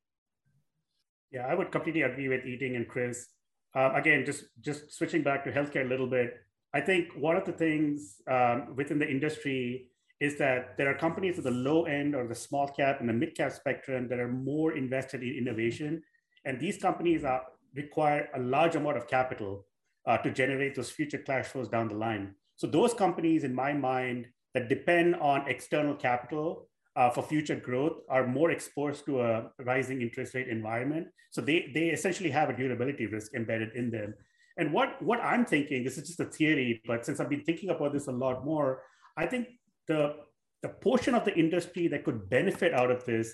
Yeah, 1.30 1.46
I 1.46 1.54
would 1.54 1.70
completely 1.70 2.02
agree 2.02 2.28
with 2.28 2.42
Yiting 2.44 2.76
and 2.76 2.88
Chris. 2.88 3.28
Uh, 3.74 3.92
again, 3.94 4.24
just 4.24 4.44
just 4.60 4.92
switching 4.92 5.22
back 5.22 5.44
to 5.44 5.52
healthcare 5.52 5.84
a 5.84 5.88
little 5.88 6.08
bit. 6.08 6.34
I 6.72 6.80
think 6.80 7.12
one 7.16 7.36
of 7.36 7.44
the 7.44 7.52
things 7.52 8.16
um, 8.30 8.74
within 8.76 8.98
the 8.98 9.08
industry 9.08 9.90
is 10.20 10.36
that 10.38 10.76
there 10.76 10.88
are 10.88 10.94
companies 10.94 11.38
at 11.38 11.44
the 11.44 11.50
low 11.50 11.84
end 11.84 12.14
or 12.14 12.28
the 12.28 12.34
small 12.34 12.68
cap 12.68 13.00
and 13.00 13.08
the 13.08 13.12
mid 13.12 13.34
cap 13.34 13.52
spectrum 13.52 14.06
that 14.08 14.18
are 14.18 14.28
more 14.28 14.76
invested 14.76 15.22
in 15.22 15.34
innovation. 15.34 16.02
And 16.44 16.60
these 16.60 16.78
companies 16.78 17.24
are, 17.24 17.42
require 17.74 18.28
a 18.34 18.40
large 18.40 18.74
amount 18.76 18.96
of 18.96 19.06
capital 19.06 19.66
uh, 20.06 20.18
to 20.18 20.30
generate 20.30 20.74
those 20.74 20.90
future 20.90 21.18
cash 21.18 21.46
flows 21.46 21.68
down 21.68 21.88
the 21.88 21.94
line. 21.94 22.34
So 22.56 22.66
those 22.66 22.94
companies, 22.94 23.44
in 23.44 23.54
my 23.54 23.72
mind, 23.72 24.26
that 24.54 24.68
depend 24.68 25.16
on 25.16 25.48
external 25.48 25.94
capital 25.94 26.68
uh, 26.96 27.10
for 27.10 27.22
future 27.22 27.56
growth 27.56 27.98
are 28.08 28.26
more 28.26 28.50
exposed 28.50 29.04
to 29.06 29.20
a 29.22 29.50
rising 29.60 30.02
interest 30.02 30.34
rate 30.34 30.48
environment. 30.48 31.06
So 31.30 31.40
they, 31.40 31.70
they 31.72 31.86
essentially 31.86 32.30
have 32.30 32.50
a 32.50 32.56
durability 32.56 33.06
risk 33.06 33.34
embedded 33.34 33.70
in 33.74 33.90
them. 33.90 34.14
And 34.56 34.72
what, 34.72 35.00
what 35.00 35.20
I'm 35.20 35.46
thinking, 35.46 35.84
this 35.84 35.96
is 35.96 36.08
just 36.08 36.20
a 36.20 36.24
theory, 36.24 36.82
but 36.86 37.06
since 37.06 37.20
I've 37.20 37.30
been 37.30 37.44
thinking 37.44 37.70
about 37.70 37.92
this 37.92 38.08
a 38.08 38.12
lot 38.12 38.44
more, 38.44 38.82
I 39.16 39.26
think 39.26 39.48
the, 39.86 40.16
the 40.62 40.68
portion 40.68 41.14
of 41.14 41.24
the 41.24 41.34
industry 41.34 41.88
that 41.88 42.04
could 42.04 42.28
benefit 42.28 42.74
out 42.74 42.90
of 42.90 43.04
this 43.04 43.32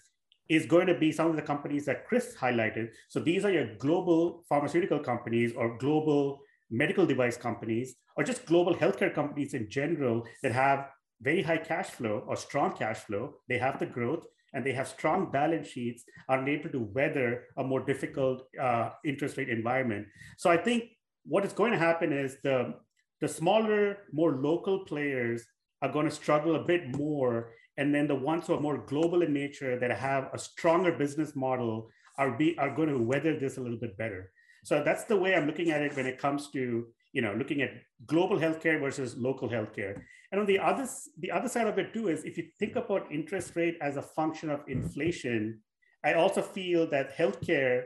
is 0.48 0.66
going 0.66 0.86
to 0.86 0.94
be 0.94 1.10
some 1.12 1.28
of 1.28 1.36
the 1.36 1.42
companies 1.42 1.84
that 1.86 2.06
Chris 2.06 2.34
highlighted. 2.38 2.88
So 3.08 3.20
these 3.20 3.44
are 3.44 3.50
your 3.50 3.74
global 3.76 4.44
pharmaceutical 4.48 5.00
companies 5.00 5.52
or 5.54 5.76
global 5.78 6.40
medical 6.70 7.06
device 7.06 7.36
companies 7.36 7.96
or 8.16 8.24
just 8.24 8.46
global 8.46 8.74
healthcare 8.74 9.14
companies 9.14 9.54
in 9.54 9.68
general 9.68 10.26
that 10.42 10.52
have 10.52 10.88
very 11.20 11.42
high 11.42 11.58
cash 11.58 11.86
flow 11.86 12.24
or 12.26 12.36
strong 12.36 12.72
cash 12.72 12.98
flow. 12.98 13.34
They 13.48 13.58
have 13.58 13.78
the 13.78 13.86
growth 13.86 14.26
and 14.52 14.64
they 14.64 14.72
have 14.72 14.88
strong 14.88 15.30
balance 15.30 15.68
sheets, 15.68 16.04
are 16.28 16.48
able 16.48 16.70
to 16.70 16.88
weather 16.94 17.44
a 17.56 17.64
more 17.64 17.80
difficult 17.80 18.42
uh, 18.60 18.90
interest 19.04 19.36
rate 19.36 19.48
environment. 19.48 20.06
So 20.38 20.50
I 20.50 20.56
think 20.56 20.84
what 21.24 21.44
is 21.44 21.52
going 21.52 21.72
to 21.72 21.78
happen 21.78 22.12
is 22.12 22.36
the, 22.42 22.74
the 23.20 23.28
smaller, 23.28 23.98
more 24.12 24.36
local 24.36 24.84
players 24.84 25.44
are 25.82 25.92
going 25.92 26.06
to 26.06 26.14
struggle 26.14 26.56
a 26.56 26.64
bit 26.64 26.96
more. 26.96 27.52
And 27.78 27.94
then 27.94 28.06
the 28.06 28.14
ones 28.14 28.46
who 28.46 28.54
are 28.54 28.60
more 28.60 28.78
global 28.78 29.22
in 29.22 29.32
nature 29.32 29.78
that 29.78 29.90
have 29.90 30.30
a 30.32 30.38
stronger 30.38 30.92
business 30.92 31.36
model 31.36 31.90
are, 32.18 32.36
be, 32.36 32.56
are 32.58 32.74
going 32.74 32.88
to 32.88 32.98
weather 32.98 33.38
this 33.38 33.58
a 33.58 33.60
little 33.60 33.78
bit 33.78 33.96
better. 33.98 34.32
So 34.64 34.82
that's 34.82 35.04
the 35.04 35.16
way 35.16 35.34
I'm 35.34 35.46
looking 35.46 35.70
at 35.70 35.82
it 35.82 35.94
when 35.94 36.06
it 36.06 36.18
comes 36.18 36.50
to 36.50 36.86
you 37.12 37.22
know 37.22 37.34
looking 37.34 37.62
at 37.62 37.70
global 38.06 38.36
healthcare 38.36 38.80
versus 38.80 39.16
local 39.16 39.48
healthcare. 39.48 40.02
And 40.32 40.40
on 40.40 40.46
the 40.46 40.58
other 40.58 40.86
the 41.20 41.30
other 41.30 41.48
side 41.48 41.68
of 41.68 41.78
it 41.78 41.94
too 41.94 42.08
is 42.08 42.24
if 42.24 42.36
you 42.36 42.44
think 42.58 42.74
about 42.76 43.10
interest 43.10 43.54
rate 43.54 43.78
as 43.80 43.96
a 43.96 44.02
function 44.02 44.50
of 44.50 44.60
inflation, 44.66 45.60
I 46.04 46.14
also 46.14 46.42
feel 46.42 46.90
that 46.90 47.16
healthcare 47.16 47.84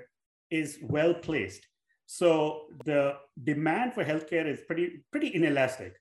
is 0.51 0.79
well 0.83 1.13
placed. 1.13 1.67
So 2.07 2.63
the 2.85 3.17
demand 3.45 3.95
for 3.95 4.05
healthcare 4.05 4.47
is 4.47 4.61
pretty 4.67 5.05
pretty 5.13 5.35
inelastic. 5.35 5.95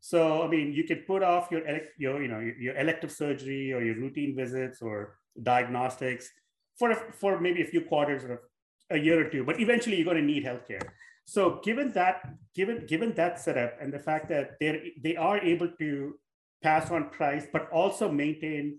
So 0.00 0.42
I 0.42 0.48
mean, 0.48 0.72
you 0.72 0.84
can 0.84 0.98
put 1.06 1.22
off 1.22 1.48
your 1.50 1.62
your 1.98 2.22
you 2.22 2.28
know 2.28 2.40
your 2.40 2.76
elective 2.76 3.12
surgery 3.12 3.72
or 3.72 3.82
your 3.82 3.96
routine 3.96 4.36
visits 4.36 4.80
or 4.82 5.18
diagnostics 5.42 6.30
for 6.78 6.94
for 6.94 7.40
maybe 7.40 7.62
a 7.62 7.66
few 7.66 7.80
quarters 7.80 8.24
or 8.24 8.42
a 8.90 8.98
year 8.98 9.26
or 9.26 9.28
two, 9.28 9.44
but 9.44 9.60
eventually 9.60 9.96
you're 9.96 10.04
going 10.04 10.16
to 10.16 10.22
need 10.22 10.44
healthcare. 10.44 10.82
So 11.24 11.60
given 11.64 11.90
that 11.92 12.22
given 12.54 12.86
given 12.86 13.12
that 13.14 13.40
setup 13.40 13.76
and 13.80 13.92
the 13.92 13.98
fact 13.98 14.28
that 14.28 14.58
they 14.60 14.92
they 15.02 15.16
are 15.16 15.38
able 15.38 15.68
to 15.78 16.14
pass 16.62 16.90
on 16.90 17.10
price, 17.10 17.46
but 17.52 17.68
also 17.70 18.10
maintain 18.10 18.78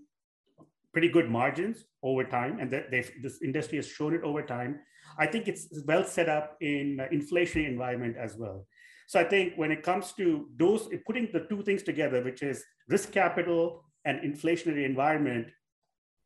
pretty 0.92 1.08
good 1.08 1.30
margins 1.30 1.84
over 2.02 2.24
time, 2.24 2.58
and 2.58 2.70
that 2.72 2.90
this 2.90 3.42
industry 3.42 3.76
has 3.76 3.86
shown 3.86 4.14
it 4.14 4.22
over 4.22 4.42
time. 4.42 4.80
I 5.18 5.26
think 5.26 5.48
it's 5.48 5.68
well 5.86 6.04
set 6.04 6.28
up 6.28 6.56
in 6.60 7.00
uh, 7.00 7.08
inflationary 7.12 7.68
environment 7.68 8.16
as 8.16 8.36
well. 8.36 8.66
So 9.08 9.18
I 9.18 9.24
think 9.24 9.54
when 9.56 9.72
it 9.72 9.82
comes 9.82 10.12
to 10.18 10.48
those, 10.58 10.86
putting 11.06 11.30
the 11.32 11.40
two 11.48 11.62
things 11.62 11.82
together, 11.82 12.22
which 12.22 12.42
is 12.42 12.62
risk 12.88 13.10
capital 13.10 13.82
and 14.04 14.20
inflationary 14.20 14.84
environment, 14.84 15.46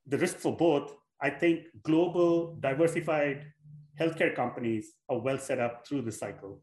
the 0.09 0.19
risk 0.19 0.39
for 0.39 0.57
both, 0.57 0.93
I 1.21 1.31
think 1.31 1.67
global 1.85 2.57
diversified 2.59 3.47
healthcare 4.01 4.35
companies 4.35 4.95
are 5.09 5.21
well 5.21 5.39
set 5.39 5.61
up 5.61 5.87
through 5.87 6.03
the 6.03 6.11
cycle. 6.11 6.61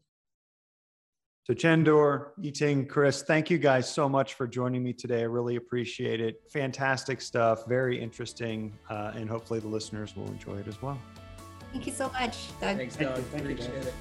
So 1.44 1.54
Chendur, 1.54 2.32
Yiting, 2.38 2.86
Chris, 2.86 3.22
thank 3.22 3.48
you 3.48 3.56
guys 3.56 3.90
so 3.90 4.06
much 4.06 4.34
for 4.34 4.46
joining 4.46 4.82
me 4.82 4.92
today. 4.92 5.20
I 5.20 5.24
really 5.38 5.56
appreciate 5.56 6.20
it. 6.20 6.42
Fantastic 6.52 7.22
stuff, 7.22 7.66
very 7.66 7.98
interesting, 7.98 8.78
uh, 8.90 9.12
and 9.14 9.26
hopefully 9.26 9.58
the 9.58 9.68
listeners 9.68 10.14
will 10.14 10.28
enjoy 10.28 10.58
it 10.58 10.68
as 10.68 10.82
well. 10.82 11.00
Thank 11.72 11.86
you 11.86 11.92
so 11.94 12.10
much, 12.10 12.48
Doug. 12.60 12.76
Thanks, 12.76 12.96
Doug. 12.96 13.14
Thank 13.32 13.44
you. 13.44 13.52
Appreciate 13.52 13.86
it. 13.86 13.94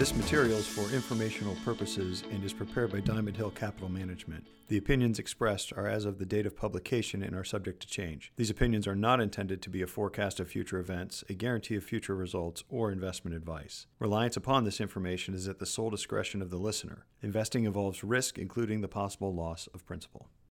This 0.00 0.16
material 0.16 0.56
is 0.56 0.66
for 0.66 0.90
informational 0.94 1.54
purposes 1.62 2.24
and 2.32 2.42
is 2.42 2.54
prepared 2.54 2.90
by 2.90 3.00
Diamond 3.00 3.36
Hill 3.36 3.50
Capital 3.50 3.90
Management. 3.90 4.46
The 4.68 4.78
opinions 4.78 5.18
expressed 5.18 5.74
are 5.74 5.86
as 5.86 6.06
of 6.06 6.18
the 6.18 6.24
date 6.24 6.46
of 6.46 6.56
publication 6.56 7.22
and 7.22 7.36
are 7.36 7.44
subject 7.44 7.80
to 7.82 7.86
change. 7.86 8.32
These 8.36 8.48
opinions 8.48 8.86
are 8.86 8.96
not 8.96 9.20
intended 9.20 9.60
to 9.60 9.68
be 9.68 9.82
a 9.82 9.86
forecast 9.86 10.40
of 10.40 10.48
future 10.48 10.78
events, 10.78 11.22
a 11.28 11.34
guarantee 11.34 11.76
of 11.76 11.84
future 11.84 12.16
results, 12.16 12.64
or 12.70 12.90
investment 12.90 13.36
advice. 13.36 13.88
Reliance 13.98 14.38
upon 14.38 14.64
this 14.64 14.80
information 14.80 15.34
is 15.34 15.46
at 15.46 15.58
the 15.58 15.66
sole 15.66 15.90
discretion 15.90 16.40
of 16.40 16.48
the 16.48 16.56
listener. 16.56 17.04
Investing 17.20 17.64
involves 17.64 18.02
risk, 18.02 18.38
including 18.38 18.80
the 18.80 18.88
possible 18.88 19.34
loss 19.34 19.68
of 19.74 19.84
principal. 19.84 20.30